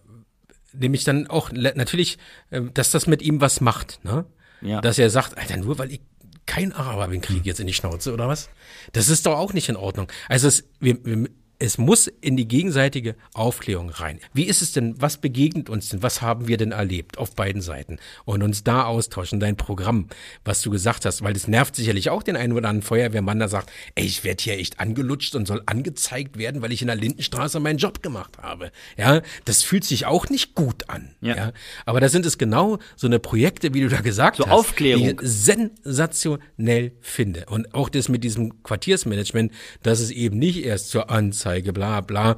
[0.73, 2.19] nämlich dann auch natürlich,
[2.51, 4.25] äh, dass das mit ihm was macht, ne?
[4.61, 4.81] Ja.
[4.81, 6.01] Dass er sagt, Alter, nur weil ich
[6.47, 8.49] kein Araber bin, kriege ich jetzt in die Schnauze oder was?
[8.93, 10.09] Das ist doch auch nicht in Ordnung.
[10.29, 11.29] Also es, wir, wir,
[11.63, 14.19] es muss in die gegenseitige Aufklärung rein.
[14.35, 17.63] Wie ist es denn, was begegnet uns denn, was haben wir denn erlebt auf beiden
[17.63, 20.09] Seiten und uns da austauschen, dein Programm,
[20.45, 23.49] was du gesagt hast, weil das nervt sicherlich auch den einen oder anderen Feuerwehrmann, der
[23.49, 26.97] sagt, ey, ich werde hier echt angelutscht und soll angezeigt werden, weil ich in der
[26.97, 28.73] Lindenstraße meinen Job gemacht habe.
[28.97, 31.15] Ja, das fühlt sich auch nicht gut an.
[31.21, 31.37] Ja.
[31.37, 31.53] Ja,
[31.87, 35.05] aber da sind es genau so eine Projekte, wie du da gesagt So hast, Aufklärung.
[35.05, 37.47] die ich sensationell finde.
[37.49, 39.53] Und auch das mit diesem Quartiersmanagement,
[39.85, 42.37] dass es eben nicht erst zur Anzeige, bla bla,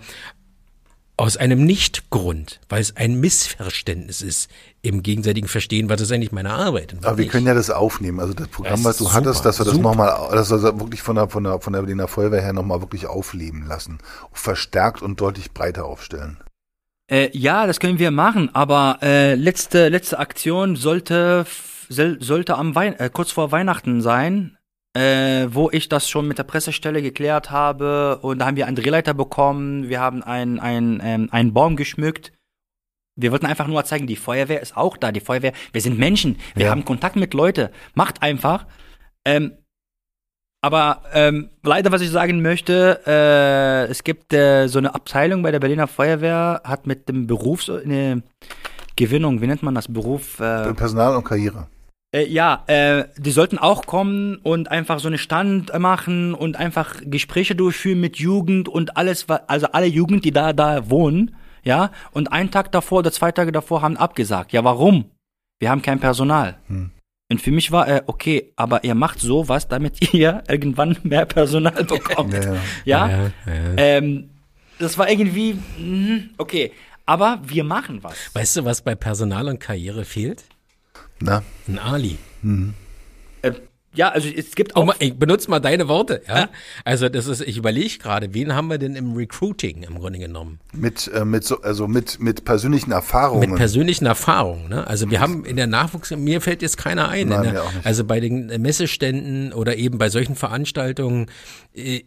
[1.16, 4.50] aus einem Nichtgrund, weil es ein Missverständnis ist
[4.82, 6.96] im gegenseitigen Verstehen, was ist eigentlich meine Arbeit.
[7.02, 7.30] Aber wir nicht.
[7.30, 8.18] können ja das aufnehmen.
[8.18, 9.88] Also das Programm, Das was du ist hattest, super, dass wir das super.
[9.90, 12.80] nochmal, dass wir das wirklich von der, von der, von der Berliner Feuerwehr her nochmal
[12.80, 13.98] wirklich aufleben lassen.
[14.32, 16.38] Verstärkt und deutlich breiter aufstellen.
[17.08, 21.46] Äh, ja, das können wir machen, aber äh, letzte letzte Aktion sollte
[21.88, 24.56] sollte am Wein äh, kurz vor Weihnachten sein,
[24.94, 28.76] äh, wo ich das schon mit der Pressestelle geklärt habe und da haben wir einen
[28.76, 32.32] Drehleiter bekommen, wir haben einen ein, ähm, einen Baum geschmückt.
[33.16, 35.12] Wir wollten einfach nur zeigen, die Feuerwehr ist auch da.
[35.12, 36.70] Die Feuerwehr, wir sind Menschen, wir Ja.
[36.72, 37.70] haben Kontakt mit Leute.
[37.94, 38.66] Macht einfach.
[39.24, 39.52] Ähm,
[40.60, 45.50] aber ähm, leider, was ich sagen möchte, äh, es gibt äh, so eine Abteilung bei
[45.50, 48.22] der Berliner Feuerwehr, hat mit dem Berufs eine
[48.96, 50.40] Gewinnung, wie nennt man das Beruf?
[50.40, 51.66] Äh, Personal und Karriere.
[52.14, 56.96] Äh, ja, äh, die sollten auch kommen und einfach so einen Stand machen und einfach
[57.04, 61.34] Gespräche durchführen mit Jugend und alles, also alle Jugend, die da da wohnen,
[61.64, 61.90] ja.
[62.12, 64.52] Und einen Tag davor oder zwei Tage davor haben abgesagt.
[64.52, 65.06] Ja, warum?
[65.58, 66.58] Wir haben kein Personal.
[66.68, 66.90] Hm.
[67.30, 71.84] Und für mich war, äh, okay, aber ihr macht sowas, damit ihr irgendwann mehr Personal
[71.84, 72.34] bekommt.
[72.34, 72.58] Ja, ja.
[72.84, 73.08] Ja.
[73.08, 73.32] Ja.
[73.76, 74.30] Ähm,
[74.78, 76.72] das war irgendwie, mhm, okay.
[77.06, 78.34] Aber wir machen was.
[78.34, 80.44] Weißt du, was bei Personal und Karriere fehlt?
[81.24, 82.18] Na, Ein Ali.
[83.42, 83.52] Äh,
[83.94, 86.20] ja, also es gibt Oh, auch mal, ich benutze mal deine Worte.
[86.28, 86.38] Ja?
[86.38, 86.48] Ja.
[86.84, 90.58] Also das ist, ich überlege gerade, wen haben wir denn im Recruiting im Grunde genommen?
[90.72, 93.48] mit, äh, mit so, also mit, mit persönlichen Erfahrungen.
[93.48, 94.68] Mit persönlichen Erfahrungen.
[94.68, 94.86] Ne?
[94.86, 97.28] Also wir haben in der Nachwuchs, mir fällt jetzt keiner ein.
[97.28, 97.86] Nein, in der, mir auch nicht.
[97.86, 101.30] Also bei den Messeständen oder eben bei solchen Veranstaltungen,
[101.74, 102.02] äh,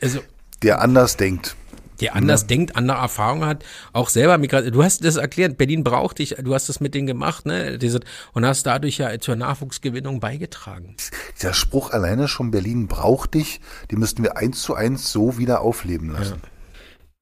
[0.00, 0.20] also
[0.62, 1.54] der anders denkt.
[2.00, 4.72] Der anders denkt, andere Erfahrungen hat, auch selber Migration.
[4.72, 7.78] Du hast das erklärt, Berlin braucht dich, du hast das mit denen gemacht, ne?
[7.78, 8.00] Diese,
[8.32, 10.96] und hast dadurch ja zur Nachwuchsgewinnung beigetragen.
[11.36, 15.60] Dieser Spruch alleine schon Berlin braucht dich, die müssten wir eins zu eins so wieder
[15.60, 16.40] aufleben lassen.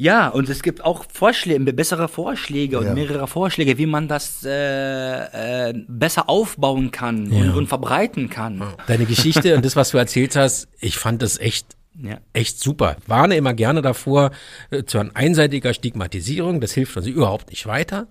[0.01, 2.95] Ja, und es gibt auch Vorschläge, bessere Vorschläge und Ja.
[2.95, 7.53] mehrere Vorschläge, wie man das äh, äh, besser aufbauen kann und, Ja.
[7.55, 8.63] und verbreiten kann.
[8.87, 12.19] Deine Geschichte und das, was du erzählt hast, ich fand das echt Ja.
[12.33, 12.97] echt super.
[13.07, 14.31] Warne immer gerne davor
[14.71, 16.61] äh, zu einer einseitiger Stigmatisierung.
[16.61, 18.09] Das hilft uns überhaupt nicht weiter.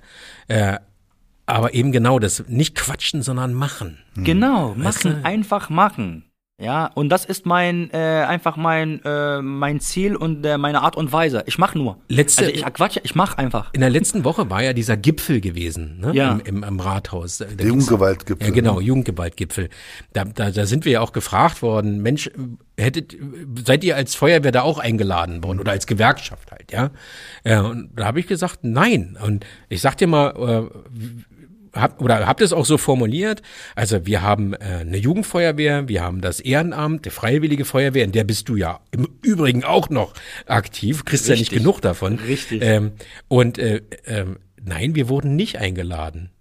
[0.47, 0.77] Äh,
[1.45, 3.99] aber eben genau das, nicht quatschen, sondern machen.
[4.15, 5.25] Genau, Weißt machen, du?
[5.25, 6.25] einfach machen.
[6.59, 7.97] Ja, und das ist mein äh,
[8.27, 11.43] einfach mein äh, mein Ziel und äh, meine Art und Weise.
[11.45, 11.99] Ich mach nur.
[12.09, 13.71] Letzte- also ich quatsche, ich mach einfach.
[13.75, 16.13] In der letzten Woche war ja dieser Gipfel gewesen, ne?
[16.15, 16.31] Ja.
[16.31, 17.37] Im, im, im Rathaus.
[17.37, 18.47] Der Jugendgewaltgipfel.
[18.47, 19.69] Ja, genau, Jugendgewaltgipfel.
[20.13, 22.31] Da, da, da sind wir ja auch gefragt worden, Mensch,
[22.75, 23.15] hättet,
[23.63, 26.89] seid ihr als Feuerwehr da auch eingeladen worden oder als Gewerkschaft halt, ja?
[27.43, 29.15] Äh, und da habe ich gesagt, nein.
[29.23, 30.29] Und ich sag dir mal,
[30.71, 31.36] äh,
[31.81, 33.41] hab, oder habt ihr es auch so formuliert?
[33.75, 38.23] Also wir haben äh, eine Jugendfeuerwehr, wir haben das Ehrenamt, die Freiwillige Feuerwehr, in der
[38.23, 40.13] bist du ja im Übrigen auch noch
[40.45, 41.59] aktiv, kriegst ja nicht Richtig.
[41.59, 42.19] genug davon.
[42.19, 42.61] Richtig.
[42.61, 42.93] Ähm,
[43.27, 46.31] und äh, ähm, nein, wir wurden nicht eingeladen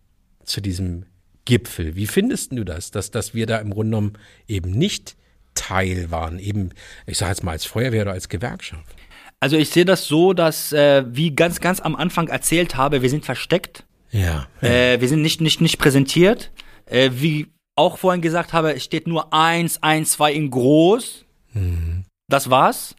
[0.44, 1.06] zu diesem
[1.44, 1.96] Gipfel.
[1.96, 4.12] Wie findest du das, dass, dass wir da im Grunde genommen
[4.48, 5.16] eben nicht
[5.54, 6.70] Teil waren, eben,
[7.06, 8.94] ich sage jetzt mal als Feuerwehr oder als Gewerkschaft?
[9.40, 13.10] Also ich sehe das so, dass äh, wie ganz ganz am Anfang erzählt habe, wir
[13.10, 13.84] sind versteckt.
[14.10, 14.46] Ja.
[14.60, 16.52] Äh, wir sind nicht, nicht, nicht präsentiert.
[16.86, 21.24] Äh, wie auch vorhin gesagt habe, es steht nur eins, eins, zwei in groß.
[22.28, 22.96] Das war's.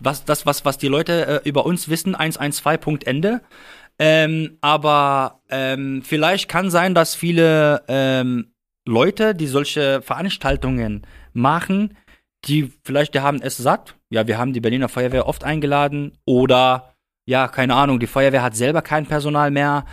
[0.00, 3.40] Was, das, was, was die Leute äh, über uns wissen, 112 Punkt Ende.
[3.98, 8.52] Ähm, aber ähm, vielleicht kann sein, dass viele ähm,
[8.86, 11.02] Leute, die solche Veranstaltungen
[11.32, 11.96] machen,
[12.44, 13.96] die vielleicht, die haben es satt.
[14.10, 16.16] Ja, wir haben die Berliner Feuerwehr oft eingeladen.
[16.24, 16.94] Oder,
[17.26, 19.84] ja, keine Ahnung, die Feuerwehr hat selber kein Personal mehr.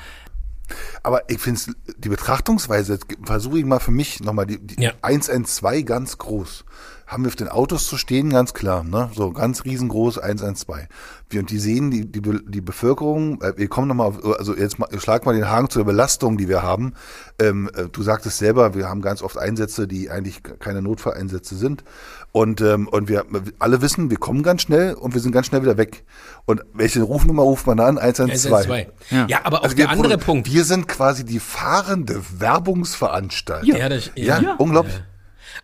[1.03, 1.61] Aber ich finde
[1.97, 4.93] die Betrachtungsweise, versuche ich mal für mich nochmal die, die Ja.
[5.01, 6.65] 112 ganz groß.
[7.07, 9.11] Haben wir auf den Autos zu stehen, ganz klar, ne?
[9.13, 10.87] So ganz riesengroß 112.
[11.29, 14.77] Wir, und die sehen die, die, die Bevölkerung, äh, wir kommen nochmal auf, also jetzt
[14.79, 16.93] mal, schlag mal den Haken zu der Belastung, die wir haben.
[17.41, 21.83] Ähm, äh, du sagtest selber, wir haben ganz oft Einsätze, die eigentlich keine Notfalleinsätze sind.
[22.31, 23.25] Und, ähm, und wir
[23.59, 26.03] alle wissen, wir kommen ganz schnell und wir sind ganz schnell wieder weg.
[26.45, 27.97] Und welche Rufnummer ruft man an?
[27.97, 28.53] 112.
[28.53, 28.87] 112.
[29.29, 29.39] Ja.
[29.45, 30.51] aber auch Also der wir andere Punkt.
[30.51, 33.75] Wir sind quasi die fahrende Werbungsveranstaltung.
[33.75, 34.55] Ja, das- ja, ja.
[34.57, 34.95] unglaublich.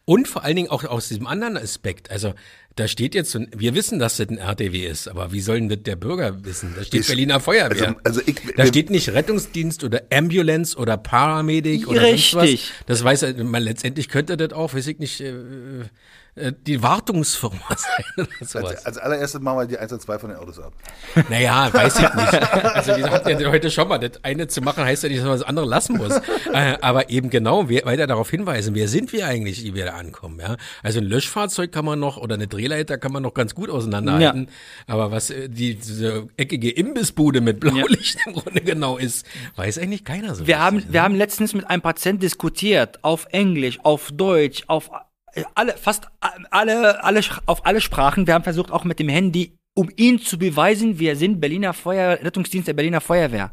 [0.05, 2.11] Und vor allen Dingen auch aus diesem anderen Aspekt.
[2.11, 2.33] Also
[2.75, 5.59] da steht jetzt, so ein- wir wissen, dass das ein RTW ist, aber wie soll
[5.59, 6.73] denn das der Bürger wissen?
[6.75, 7.89] Da steht Ich- Berliner Feuerwehr.
[7.89, 12.71] also- also ich- da steht nicht Rettungsdienst oder Ambulance oder Paramedic oder sonst Richtig.
[12.79, 12.85] was.
[12.87, 15.33] Das weiß er, man letztendlich könnte das auch, weiß ich nicht, äh,
[16.35, 17.59] die Wartungsfirma
[18.39, 18.63] sein.
[18.63, 20.73] Als, als allererstes machen wir die 112 von den Autos ab.
[21.29, 22.51] Naja, weiß ich nicht.
[22.81, 25.27] Also wir hatten ja heute schon mal, das eine zu machen heißt ja nicht, dass
[25.27, 26.15] man das andere lassen muss.
[26.53, 30.39] Äh, aber eben genau, weiter darauf hinweisen, wer sind wir eigentlich, die wir da ankommen,
[30.39, 30.57] ja?
[30.83, 34.47] Also ein Löschfahrzeug kann man noch oder eine Drehleiter kann man noch ganz gut auseinanderhalten.
[34.87, 39.25] Aber was äh, die diese eckige Imbissbude mit Blaulicht im Grunde genau ist,
[39.55, 40.47] weiß eigentlich keiner so.
[40.47, 40.85] Wir haben, ne?
[40.89, 45.10] wir haben letztens mit einem Patienten diskutiert, auf Englisch, auf Deutsch, auf äh,
[45.55, 46.07] alle, fast
[46.49, 48.27] alle, alle, auf alle Sprachen.
[48.27, 52.19] Wir haben versucht, auch mit dem Handy, um ihn zu beweisen, wir sind Berliner Feuer,
[52.21, 53.51] Rettungsdienst der Berliner Feuerwehr.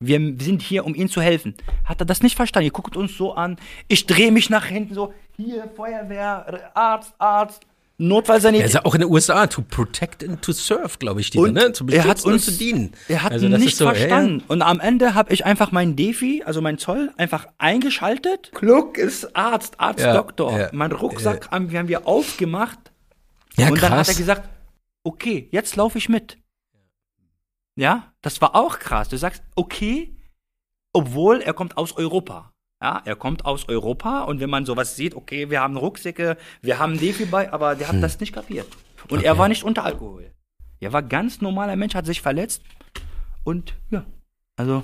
[0.00, 1.54] Wir sind hier, um ihm zu helfen.
[1.84, 2.66] Hat er das nicht verstanden?
[2.66, 3.56] Ihr guckt uns so an.
[3.86, 5.14] Ich drehe mich nach hinten so.
[5.36, 7.66] Hier, Feuerwehr, Arzt, Arzt,
[7.98, 8.66] Er Notfallsanität.
[8.66, 11.52] ist ja auch in den USA, to protect and to serve, glaube ich, da, Und
[11.54, 11.72] ne?
[11.72, 12.92] Zu er hat uns zu dienen.
[13.08, 13.96] Er hat Also nicht so, ja, ja.
[13.98, 14.42] verstanden.
[14.48, 18.50] Und am Ende habe ich einfach meinen Defi, also mein Zoll, einfach eingeschaltet.
[18.54, 20.70] Kluck ist Arzt, Arzt, Ja, Doktor.
[20.72, 22.78] mein Rucksack haben, wir haben wir aufgemacht.
[23.56, 24.08] Ja, und dann hat krass.
[24.08, 24.48] er gesagt,
[25.04, 26.38] okay, jetzt laufe ich mit.
[27.76, 29.08] Ja, das war auch krass.
[29.08, 30.16] Du sagst, okay,
[30.92, 32.51] obwohl er kommt aus Europa.
[32.82, 36.80] Ja, er kommt aus Europa und wenn man sowas sieht, okay, wir haben Rucksäcke, wir
[36.80, 38.66] haben Defi bei, aber der hat das nicht kapiert.
[39.08, 39.38] Und er Okay.
[39.40, 40.32] war nicht unter Alkohol.
[40.80, 42.62] Er war ganz normaler Mensch, hat sich verletzt
[43.44, 44.04] und ja,
[44.56, 44.82] also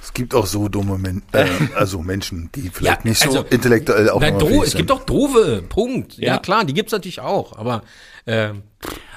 [0.00, 3.44] Es gibt auch so dumme Men äh, also Menschen, die vielleicht Ja, nicht so also,
[3.50, 4.78] intellektuell Na, aufnahmefähig doof, es sind.
[4.78, 6.16] gibt auch doofe, Punkt.
[6.16, 6.38] Ja, Ja.
[6.38, 7.82] klar, die gibt's natürlich auch, aber
[8.24, 8.54] äh,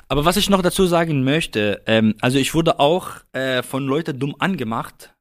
[0.10, 4.20] Aber was ich noch dazu sagen möchte, ähm, also ich wurde auch äh, von Leuten
[4.20, 5.14] dumm angemacht,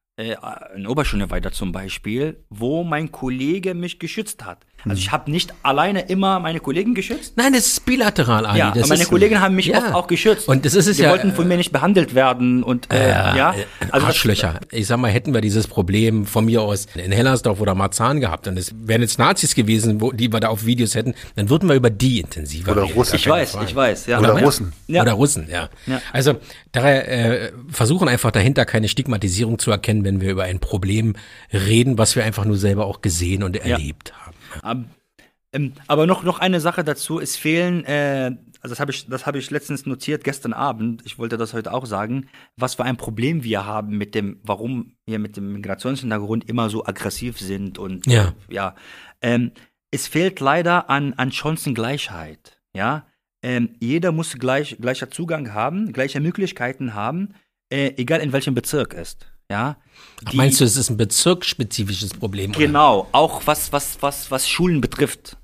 [0.75, 4.67] in Oberschule weiter zum Beispiel, wo mein Kollege mich geschützt hat.
[4.89, 7.35] Also ich habe nicht alleine immer meine Kollegen geschützt.
[7.37, 8.59] Nein, das ist bilateral, Ali.
[8.59, 9.79] Ja, das aber meine ist, Kollegen haben mich ja.
[9.79, 10.49] oft auch geschützt.
[10.49, 11.11] Und das ist es Die ja.
[11.11, 14.61] wollten von mir nicht behandelt werden und äh, ja, äh, also das- Arschlöcher.
[14.71, 18.49] Ich sag mal, hätten wir dieses Problem von mir aus in Hellersdorf oder Marzahn gehabt
[18.49, 21.69] und es wären jetzt Nazis gewesen, wo, die wir da auf Videos hätten, dann würden
[21.69, 22.95] wir über die intensiver Oder reden.
[22.95, 23.17] Russen.
[23.17, 23.67] Ich weiß, Frage.
[23.67, 24.19] ich weiß, ja.
[24.19, 24.45] Oder Ja.
[24.45, 24.73] Russen.
[24.87, 25.03] Ja.
[25.03, 25.69] Oder Russen, ja.
[25.87, 26.01] Ja.
[26.13, 26.37] Also
[26.73, 27.09] daher
[27.47, 31.15] äh, versuchen einfach dahinter keine Stigmatisierung zu erkennen, wenn wir über ein Problem
[31.53, 34.37] reden, was wir einfach nur selber auch gesehen und erlebt haben.
[34.63, 34.85] Ab-
[35.53, 39.27] ähm, aber noch, noch eine Sache dazu, es fehlen, äh, also das habe ich, das
[39.27, 42.97] habe ich letztens notiert gestern Abend, ich wollte das heute auch sagen, was für ein
[42.97, 48.07] Problem wir haben mit dem, warum wir mit dem Migrationshintergrund immer so aggressiv sind und
[48.07, 48.33] Ja.
[48.49, 48.77] ja.
[49.23, 49.51] Ähm,
[49.91, 53.07] es fehlt leider an, an Chancengleichheit, ja.
[53.43, 57.35] Ähm, jeder muss gleich, gleicher Zugang haben, gleiche Möglichkeiten haben,
[57.71, 59.77] äh, egal in welchem Bezirk ist, ja.
[60.25, 62.51] Ach, meinst du, es ist ein bezirksspezifisches Problem?
[62.51, 62.59] oder?
[62.61, 65.37] Genau, auch was, was, was, was Schulen betrifft.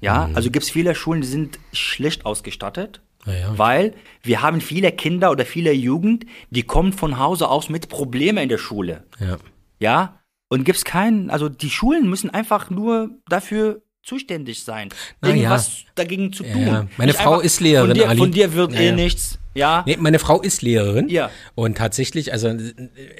[0.00, 0.36] Ja, Mhm.
[0.36, 3.58] also gibt es viele Schulen, die sind schlecht ausgestattet, Ja, ja.
[3.58, 3.92] weil
[4.22, 8.48] wir haben viele Kinder oder viele Jugend, die kommen von Hause aus mit Problemen in
[8.48, 9.04] der Schule.
[9.18, 9.36] Ja.
[9.78, 14.88] Ja, und gibt es keinen, also die Schulen müssen einfach nur dafür zuständig sein,
[15.20, 16.88] Na irgendwas dagegen zu tun.
[16.96, 18.18] Meine Nicht Frau ist Lehrerin, Von dir, Ali.
[18.18, 19.38] von dir wird eh nichts.
[19.54, 21.08] Ja, Nee, meine Frau ist Lehrerin.
[21.08, 21.30] Ja.
[21.54, 22.54] Und tatsächlich, also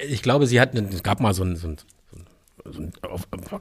[0.07, 1.77] ich glaube, sie hat, es gab mal so ein, so ein
[2.63, 2.91] so ein,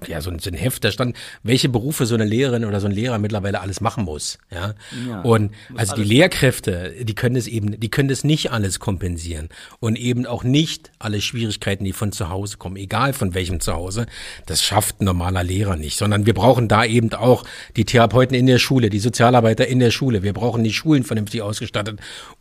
[0.06, 2.86] ja, so ein, so ein Heft, da stand, welche Berufe so eine Lehrerin oder so
[2.86, 4.38] ein Lehrer mittlerweile alles machen muss.
[4.50, 4.74] Ja.
[5.08, 9.48] Ja, und also die Lehrkräfte, die können es eben, die können das nicht alles kompensieren.
[9.78, 14.06] Und eben auch nicht alle Schwierigkeiten, die von zu Hause kommen, egal von welchem Zuhause.
[14.46, 15.96] Das schafft ein normaler Lehrer nicht.
[15.96, 17.44] Sondern wir brauchen da eben auch
[17.76, 20.22] die Therapeuten in der Schule, die Sozialarbeiter in der Schule.
[20.22, 22.00] Wir brauchen die Schulen vernünftig ausgestattet.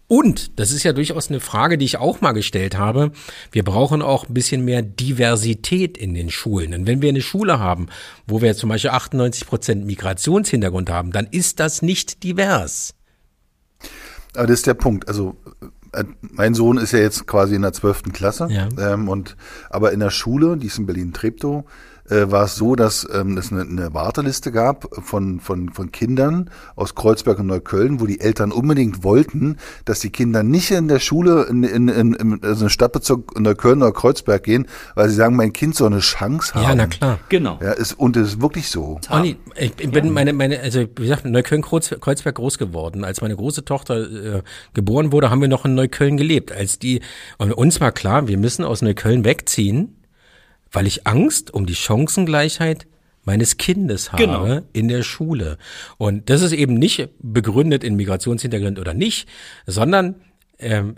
[0.09, 3.11] Und, das ist ja durchaus eine Frage, die ich auch mal gestellt habe,
[3.51, 6.73] wir brauchen auch ein bisschen mehr Diversität in den Schulen.
[6.73, 7.89] Und wenn wir eine Schule haben,
[8.25, 12.95] wo wir zum Beispiel 98 Prozent Migrationshintergrund haben, dann ist das nicht divers.
[14.33, 15.07] Aber das ist der Punkt.
[15.07, 15.37] Also
[15.91, 18.47] äh, mein Sohn ist ja jetzt quasi in der zwölften Klasse.
[18.49, 18.67] Ja.
[18.79, 19.37] Ähm, und,
[19.69, 21.65] aber in der Schule, die ist in Berlin-Treptow,
[22.09, 26.49] äh, war es so, dass ähm, es eine, eine Warteliste gab von, von, von Kindern
[26.75, 30.99] aus Kreuzberg und Neukölln, wo die Eltern unbedingt wollten, dass die Kinder nicht in der
[30.99, 35.35] Schule in, in, in, in also in Stadtbezirk Neukölln oder Kreuzberg gehen, weil sie sagen,
[35.35, 36.63] mein Kind soll eine Chance haben.
[36.63, 37.19] Ja, na klar.
[37.29, 37.59] Genau.
[37.61, 38.99] Ja, ist, und es ist wirklich so.
[39.09, 43.03] Olli, ich bin meine, meine, also wie gesagt, in Neukölln-Kreuzberg groß geworden.
[43.03, 44.41] Als meine große Tochter äh,
[44.73, 46.51] geboren wurde, haben wir noch in Neukölln gelebt.
[46.51, 47.01] Als die,
[47.37, 49.98] und uns war klar, wir müssen aus Neukölln wegziehen,
[50.71, 52.87] weil ich Angst um die Chancengleichheit
[53.25, 54.61] meines Kindes habe Genau.
[54.73, 55.57] in der Schule.
[55.97, 59.27] Und das ist eben nicht begründet in Migrationshintergrund oder nicht,
[59.67, 60.15] sondern
[60.57, 60.95] ähm,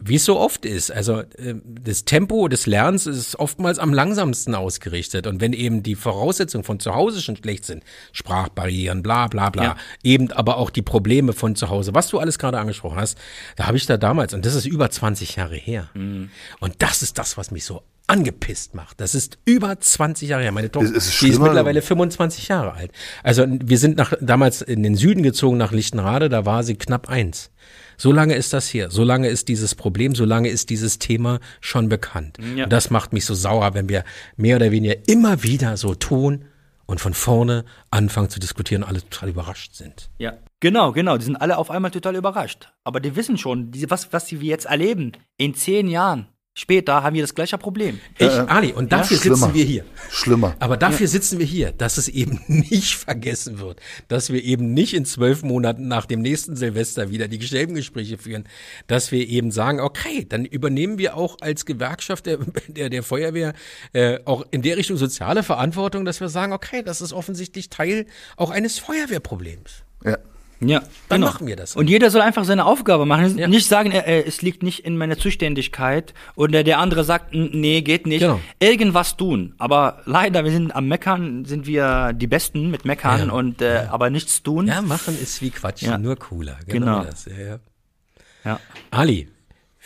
[0.00, 4.54] wie es so oft ist, also ähm, das Tempo des Lernens ist oftmals am langsamsten
[4.56, 5.26] ausgerichtet.
[5.28, 9.62] Und wenn eben die Voraussetzungen von zu Hause schon schlecht sind, Sprachbarrieren, bla bla bla,
[9.62, 9.76] Ja.
[10.02, 13.16] eben aber auch die Probleme von zu Hause, was du alles gerade angesprochen hast,
[13.56, 15.90] da habe ich da damals, und das ist über 20 Jahre her.
[15.94, 16.30] Mhm.
[16.58, 19.00] Und das ist das, was mich so angepisst macht.
[19.00, 20.52] Das ist über 20 Jahre her.
[20.52, 22.92] Meine Tochter, Es ist die ist mittlerweile 25 Jahre alt.
[23.22, 27.08] Also wir sind nach, damals in den Süden gezogen, nach Lichtenrade, da war sie knapp
[27.08, 27.50] eins.
[27.96, 28.90] So lange ist das hier.
[28.90, 32.38] So lange ist dieses Problem, so lange ist dieses Thema schon bekannt.
[32.56, 32.64] Ja.
[32.64, 34.04] Und das macht mich so sauer, wenn wir
[34.36, 36.44] mehr oder weniger immer wieder so tun
[36.86, 40.10] und von vorne anfangen zu diskutieren und alle total überrascht sind.
[40.18, 40.34] Ja.
[40.60, 41.16] Genau, genau.
[41.16, 42.72] Die sind alle auf einmal total überrascht.
[42.84, 47.14] Aber die wissen schon, die, was, was sie jetzt erleben, in zehn Jahren später haben
[47.14, 48.00] wir das gleiche Problem.
[48.18, 49.36] Ich, Ali, und dafür schlimmer.
[49.36, 49.84] sitzen wir hier.
[50.10, 50.56] Schlimmer.
[50.60, 54.94] Aber dafür sitzen wir hier, dass es eben nicht vergessen wird, dass wir eben nicht
[54.94, 58.44] in zwölf Monaten nach dem nächsten Silvester wieder die Gespräche führen,
[58.86, 62.38] dass wir eben sagen, okay, dann übernehmen wir auch als Gewerkschaft der,
[62.68, 63.52] der, der Feuerwehr
[63.92, 68.06] äh, auch in der Richtung soziale Verantwortung, dass wir sagen, okay, das ist offensichtlich Teil
[68.36, 69.84] auch eines Feuerwehrproblems.
[70.04, 70.18] Ja.
[70.68, 71.76] Ja, Dann machen wir das.
[71.76, 73.36] Und jeder soll einfach seine Aufgabe machen.
[73.38, 73.48] Ja.
[73.48, 77.82] Nicht sagen, äh, es liegt nicht in meiner Zuständigkeit oder der andere sagt, "N- nee,
[77.82, 78.20] geht nicht.
[78.20, 78.40] Genau.
[78.60, 79.54] Irgendwas tun.
[79.58, 83.32] Aber leider, wir sind am Meckern, sind wir die Besten mit Meckern Ja.
[83.32, 84.66] und äh, aber nichts tun.
[84.66, 85.98] Ja, machen ist wie Quatsch, Ja.
[85.98, 86.58] nur cooler.
[86.66, 87.04] Genau, Genau.
[87.04, 87.26] das.
[87.26, 87.58] Ja, ja.
[88.44, 88.60] Ja.
[88.90, 89.28] Ali,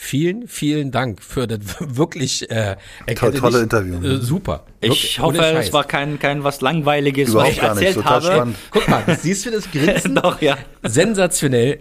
[0.01, 2.77] vielen, vielen Dank für das wirklich äh,
[3.17, 4.01] Toll- tolle Interview.
[4.01, 4.65] Äh, super.
[4.81, 8.05] Ich Wirklich, hoffe, es war kein, kein was Langweiliges, Überhaupt was ich gar nicht, erzählt
[8.05, 8.27] total habe.
[8.35, 8.57] spannend.
[8.71, 10.15] Guck mal, siehst du das Grinsen?
[10.15, 10.57] Doch, ja.
[10.85, 11.81] Sensationell.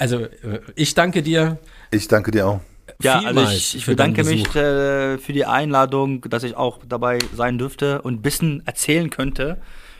[0.00, 0.28] Also, äh,
[0.74, 1.58] ich danke dir.
[1.92, 2.60] Ich danke dir auch.
[3.00, 7.58] Ja, also ich, ich bedanke mich äh, für die Einladung, dass ich auch dabei sein
[7.58, 9.58] dürfte und ein bisschen erzählen könnte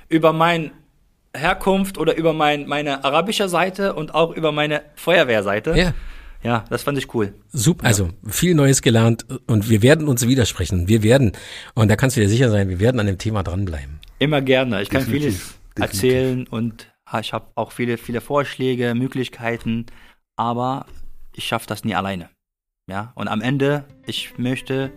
[0.08, 0.72] über meine
[1.34, 5.74] Herkunft oder über mein, meine arabische Seite und auch über meine Feuerwehrseite.
[5.76, 5.94] Ja.
[6.42, 7.34] Ja, das fand ich cool.
[7.52, 10.88] Super, also viel Neues gelernt und wir werden uns widersprechen.
[10.88, 11.32] Wir werden,
[11.74, 14.00] und da kannst du dir sicher sein, wir werden an dem Thema dranbleiben.
[14.18, 14.82] Immer gerne.
[14.82, 15.94] Ich kann Definitiv, vieles definitiv.
[15.94, 16.88] erzählen und
[17.20, 19.86] ich habe auch viele, viele Vorschläge, Möglichkeiten,
[20.36, 20.86] aber
[21.34, 22.30] ich schaffe das nie alleine.
[22.88, 24.90] Ja, und am Ende, ich möchte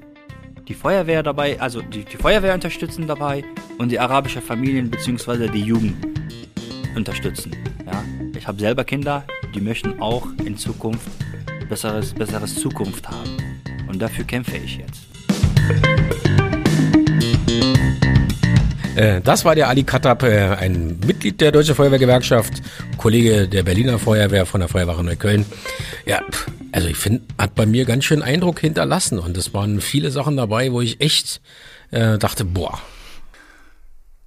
[0.68, 3.44] die Feuerwehr dabei, also die, die Feuerwehr unterstützen dabei
[3.78, 5.48] und die arabische Familien bzw.
[5.50, 5.96] die Jugend
[6.96, 7.52] unterstützen.
[7.86, 8.04] Ja,
[8.38, 11.08] ich habe selber Kinder, die möchten auch in Zukunft
[11.70, 13.38] besseres, besseres Zukunft haben.
[13.88, 15.06] Und dafür kämpfe ich jetzt.
[18.96, 22.62] Äh, das war der Ali Kattab, äh, ein Mitglied der Deutschen Feuerwehrgewerkschaft,
[22.98, 25.46] Kollege der Berliner Feuerwehr von der Feuerwache Neukölln.
[26.06, 26.22] Ja,
[26.72, 30.38] also ich finde, hat bei mir ganz schön Eindruck hinterlassen und es waren viele Sachen
[30.38, 31.42] dabei, wo ich echt
[31.92, 32.80] äh, dachte, boah,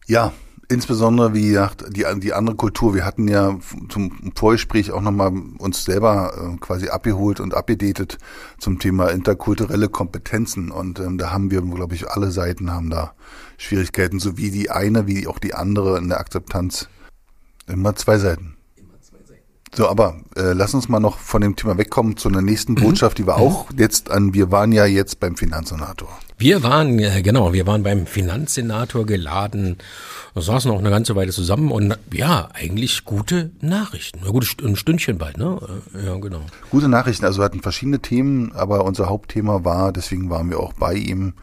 [0.06, 0.32] Ja,
[0.68, 2.94] insbesondere wie gesagt, die, die andere Kultur.
[2.94, 3.58] Wir hatten ja
[3.88, 8.18] zum Vorgespräch auch nochmal uns selber äh, quasi abgeholt und abgedatet
[8.58, 10.70] zum Thema interkulturelle Kompetenzen.
[10.70, 13.14] Und ähm, da haben wir, glaube ich, alle Seiten haben da
[13.56, 16.88] Schwierigkeiten, sowie die eine wie auch die andere in der Akzeptanz.
[17.66, 18.57] Immer zwei Seiten.
[19.74, 23.18] So, aber äh, lass uns mal noch von dem Thema wegkommen zu einer nächsten Botschaft,
[23.18, 26.08] die wir auch jetzt an, wir waren ja jetzt beim Finanzsenator.
[26.38, 29.76] Wir waren, äh, genau, wir waren beim Finanzsenator geladen,
[30.34, 34.20] saßen auch eine ganze Weile zusammen und ja, eigentlich gute Nachrichten.
[34.24, 35.58] Ja, gut, ein Stündchen bald, ne?
[35.94, 36.42] Äh, Ja, genau.
[36.70, 40.72] Gute Nachrichten, also wir hatten verschiedene Themen, aber unser Hauptthema war, deswegen waren wir auch
[40.74, 41.34] bei ihm,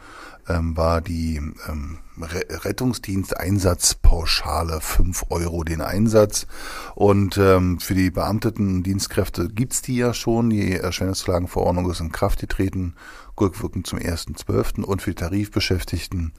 [0.48, 1.36] ähm, war die
[1.68, 6.46] ähm, Rettungsdiensteinsatzpauschale, 5 Euro den Einsatz.
[6.94, 10.50] Und ähm, für die beamteten Dienstkräfte gibt's die ja schon.
[10.50, 12.94] Die Erscheinungsklagenverordnung ist in Kraft getreten,
[13.40, 14.82] rückwirkend zum 1.12.
[14.82, 16.32] Und für die Tarifbeschäftigten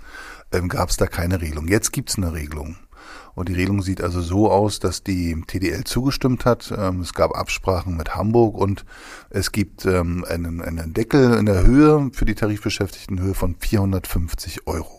[0.52, 1.68] ähm, gab's da keine Regelung.
[1.68, 2.78] Jetzt gibt's eine Regelung.
[3.36, 6.74] Und die Regelung sieht also so aus, dass die TDL zugestimmt hat.
[6.76, 8.86] Ähm, es gab Absprachen mit Hamburg und
[9.30, 14.68] es gibt ähm, einen, einen Deckel in der Höhe für die Tarifbeschäftigten Höhe von 450
[14.68, 14.97] Euro.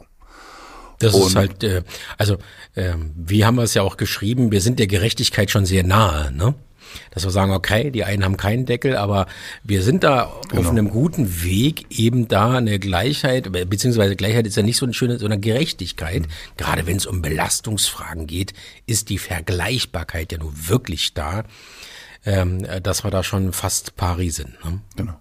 [0.99, 1.83] Das Und- ist halt, äh,
[2.17, 2.39] also,
[2.77, 6.33] ähm, wie haben wir es ja auch geschrieben, wir sind der Gerechtigkeit schon sehr nahe,
[6.33, 6.55] ne?
[7.11, 9.27] dass wir sagen, okay, die einen haben keinen Deckel, aber
[9.63, 10.63] wir sind da Genau.
[10.63, 14.95] auf einem guten Weg, eben da eine Gleichheit, beziehungsweise Gleichheit ist ja nicht so eine
[14.95, 16.23] schöne, sondern Gerechtigkeit.
[16.23, 16.27] Mhm.
[16.57, 18.55] Gerade wenn es um Belastungsfragen geht,
[18.87, 21.45] ist die Vergleichbarkeit ja nun wirklich da,
[22.25, 24.53] ähm, dass wir da schon fast pari sind.
[24.65, 24.81] Ne?
[24.97, 25.15] Genau.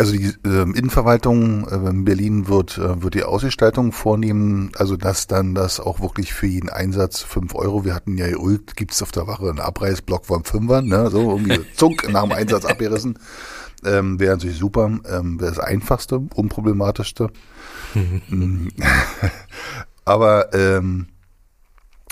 [0.00, 5.26] Also die ähm, Innenverwaltung äh, in Berlin wird, äh, wird die Ausgestaltung vornehmen, also dass
[5.26, 9.10] dann das auch wirklich für jeden Einsatz fünf Euro, wir hatten ja geübt, gibt's auf
[9.10, 13.18] der Wache einen Abreißblock von Fünfern, ne, so irgendwie zuck nach dem Einsatz abgerissen.
[13.84, 17.30] Ähm, wäre natürlich super, ähm, wäre das einfachste, unproblematischste.
[18.28, 18.68] Mm.
[20.04, 21.08] Aber ähm,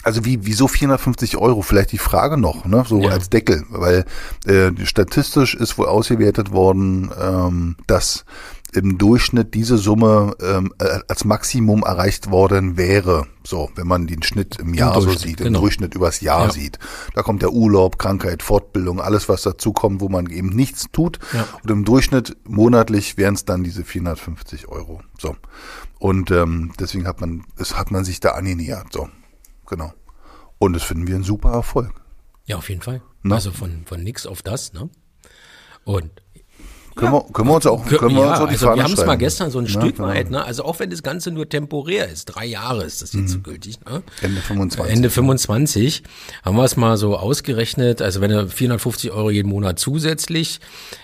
[0.06, 1.62] also wie, wieso 450 Euro?
[1.62, 2.84] Vielleicht die Frage noch, ne?
[2.86, 3.10] so Ja.
[3.10, 4.04] als Deckel, weil
[4.46, 8.24] äh, statistisch ist wohl ausgewertet worden, ähm, dass
[8.72, 13.26] im Durchschnitt diese Summe ähm, äh, als Maximum erreicht worden wäre.
[13.42, 15.58] So, wenn man den Schnitt im Jahr so Durchschnitt, sieht, genau.
[15.58, 16.52] im Durchschnitt übers Jahr Ja.
[16.52, 16.78] sieht.
[17.14, 21.18] Da kommt der Urlaub, Krankheit, Fortbildung, alles was dazu kommt, wo man eben nichts tut.
[21.32, 21.46] Ja.
[21.64, 25.00] Und im Durchschnitt monatlich wären es dann diese 450 Euro.
[25.18, 25.36] So.
[25.98, 28.92] Und ähm, deswegen hat man, es hat man sich da angenähert.
[28.92, 29.08] So,
[29.66, 29.92] genau.
[30.58, 31.92] Und das finden wir ein super Erfolg.
[32.46, 33.02] Ja, auf jeden Fall.
[33.22, 33.34] Ne?
[33.34, 34.88] Also von, von nix auf das, ne?
[35.84, 36.22] Und
[36.96, 38.84] Können, wir, können wir uns auch, können wir ja, uns auch die also Fahne wir
[38.84, 40.08] haben es mal gestern so ein Ja, Stück genau.
[40.08, 40.44] weit, ne?
[40.44, 43.78] Also auch wenn das Ganze nur temporär ist, drei Jahre ist das jetzt so gültig,
[43.84, 44.02] ne?
[44.22, 44.94] Ende 25.
[44.96, 46.02] Ende 25
[46.44, 50.60] haben wir es mal so ausgerechnet, also wenn er 450 Euro jeden Monat zusätzlich,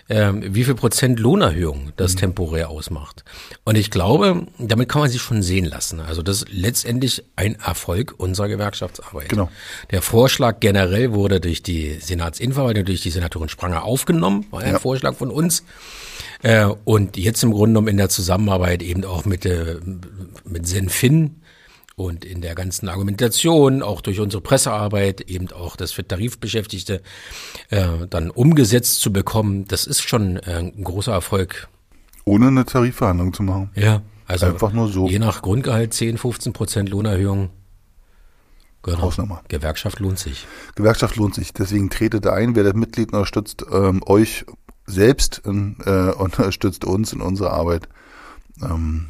[0.09, 1.93] ähm, wie viel Prozent Lohnerhöhung Mhm.
[1.97, 3.25] das temporär ausmacht.
[3.65, 6.01] Und ich glaube, damit kann man sich schon sehen lassen.
[6.01, 9.29] Also das ist letztendlich ein Erfolg unserer Gewerkschaftsarbeit.
[9.29, 9.51] Genau.
[9.91, 14.79] Der Vorschlag generell wurde durch die Senatsinverwaltung, durch die Senatorin Spranger aufgenommen, war ein Ja.
[14.79, 15.65] Vorschlag von uns.
[16.43, 19.79] Äh, und jetzt im Grunde genommen in der Zusammenarbeit eben auch mit, äh,
[20.45, 21.43] mit Senfin
[21.95, 27.03] und in der ganzen Argumentation, auch durch unsere Pressearbeit, eben auch das für Tarifbeschäftigte
[27.71, 31.69] äh, dann umgesetzt zu bekommen, das ist schon äh, ein großer Erfolg.
[32.25, 33.71] Ohne eine Tarifverhandlung zu machen.
[33.75, 35.09] Ja, also Einfach nur so.
[35.09, 37.51] je nach Grundgehalt 10, 15 Prozent Lohnerhöhung.
[38.83, 39.03] Genau.
[39.03, 39.43] Hausnummer.
[39.47, 40.47] Gewerkschaft lohnt sich.
[40.75, 41.53] Gewerkschaft lohnt sich.
[41.53, 44.45] Deswegen tretet ein, wer das Mitglied unterstützt, ähm, euch
[44.93, 47.89] selbst ähm, äh, unterstützt uns in unserer Arbeit.
[48.63, 49.09] Ähm,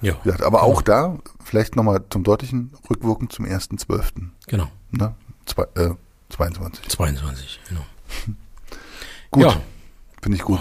[0.00, 4.30] Ja, gesagt, aber auch da, vielleicht nochmal zum deutlichen, rückwirkend zum 1.12.
[4.46, 4.68] genau.
[4.90, 5.14] Ne?
[5.46, 5.94] Zwei, äh,
[6.30, 6.88] 22.
[6.88, 7.84] 22, genau.
[9.30, 9.56] Gut, Ja,
[10.22, 10.60] finde ich gut.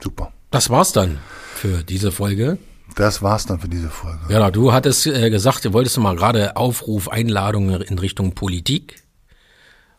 [0.00, 0.32] Super.
[0.50, 1.18] das war's dann
[1.54, 2.58] für diese Folge.
[2.94, 4.20] Das war's dann für diese Folge.
[4.28, 9.02] Ja, du hattest äh, gesagt, du wolltest mal gerade Aufruf, Einladungen in Richtung Politik,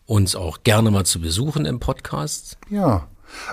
[0.05, 2.57] uns auch gerne mal zu besuchen im Podcast.
[2.69, 3.07] Ja,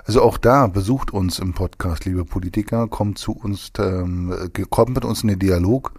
[0.05, 4.35] also auch da besucht uns im Podcast, liebe Politiker, kommt zu uns, ähm,
[4.71, 5.93] kommt mit uns in den Dialog.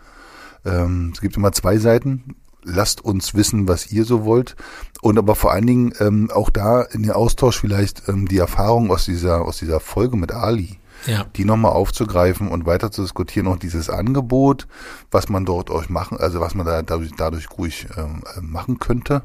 [0.66, 2.36] Ähm, es gibt immer zwei Seiten.
[2.64, 4.56] Lasst uns wissen, was ihr so wollt.
[5.02, 8.92] Und aber vor allen Dingen ähm, auch da in den Austausch vielleicht ähm, die Erfahrung
[8.92, 11.26] aus dieser, aus dieser Folge mit Ali, Ja.
[11.36, 13.48] die nochmal aufzugreifen und weiter zu diskutieren.
[13.48, 14.68] Auch dieses Angebot,
[15.12, 18.80] was man dort euch machen, also was man da dadurch, dadurch ruhig ähm, äh, machen
[18.80, 19.24] könnte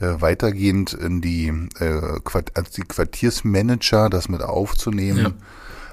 [0.00, 1.48] äh, weitergehend in die,
[1.78, 5.34] äh, Quart als die Quartiersmanager das mit aufzunehmen.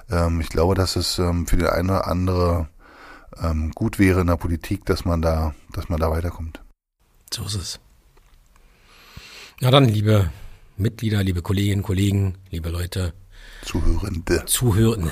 [0.09, 2.69] Ähm, ich glaube, dass es ähm, für den eine oder andere
[3.41, 6.61] ähm, gut wäre in der Politik, dass man da, dass man da weiterkommt.
[7.33, 7.79] So ist es.
[9.59, 10.31] Na dann, liebe
[10.77, 13.13] Mitglieder, liebe Kolleginnen, Kollegen, liebe Leute,
[13.63, 14.45] Zuhörende.
[14.45, 15.11] Zuhörer.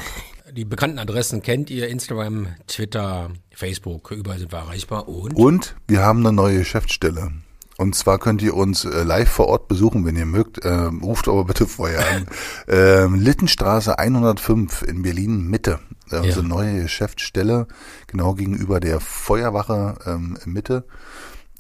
[0.52, 6.02] Die bekannten Adressen kennt ihr, Instagram, Twitter, Facebook, überall sind wir erreichbar und Und wir
[6.02, 7.32] haben eine neue Geschäftsstelle.
[7.78, 10.60] Und zwar könnt ihr uns äh, live vor Ort besuchen, wenn ihr mögt.
[10.64, 12.26] Ähm, ruft aber bitte vorher an.
[12.68, 15.80] ähm, Littenstraße 105 in Berlin Mitte.
[16.10, 16.48] Äh, Unsere Ja.
[16.48, 17.68] neue Geschäftsstelle,
[18.08, 20.86] genau gegenüber der Feuerwache ähm, Mitte.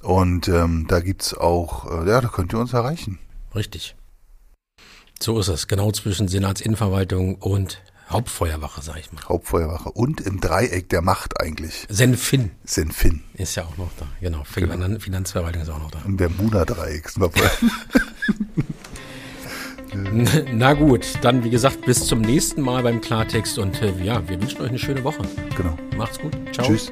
[0.01, 3.19] Und ähm, da gibt's auch, äh, ja, da könnt ihr uns erreichen.
[3.53, 3.95] richtig.
[5.21, 9.23] So ist es, genau zwischen Senatsinverwaltung und Hauptfeuerwache, sag ich mal.
[9.27, 9.89] Hauptfeuerwache.
[9.91, 11.85] Und im Dreieck der Macht eigentlich.
[11.89, 13.23] Senfin Senfin.
[13.33, 14.43] ist ja auch noch da, genau.
[14.43, 15.99] Finan- Finanzverwaltung ist auch noch da.
[16.05, 17.09] Im Bermuda-Dreieck.
[17.09, 17.49] sind wir voll.
[20.53, 24.41] Na gut, dann wie gesagt, bis zum nächsten Mal beim Klartext und äh, ja, wir
[24.41, 25.21] wünschen euch eine schöne Woche.
[25.55, 25.77] genau.
[25.97, 26.35] Macht's gut.
[26.53, 26.67] Ciao.
[26.67, 26.91] Tschüss.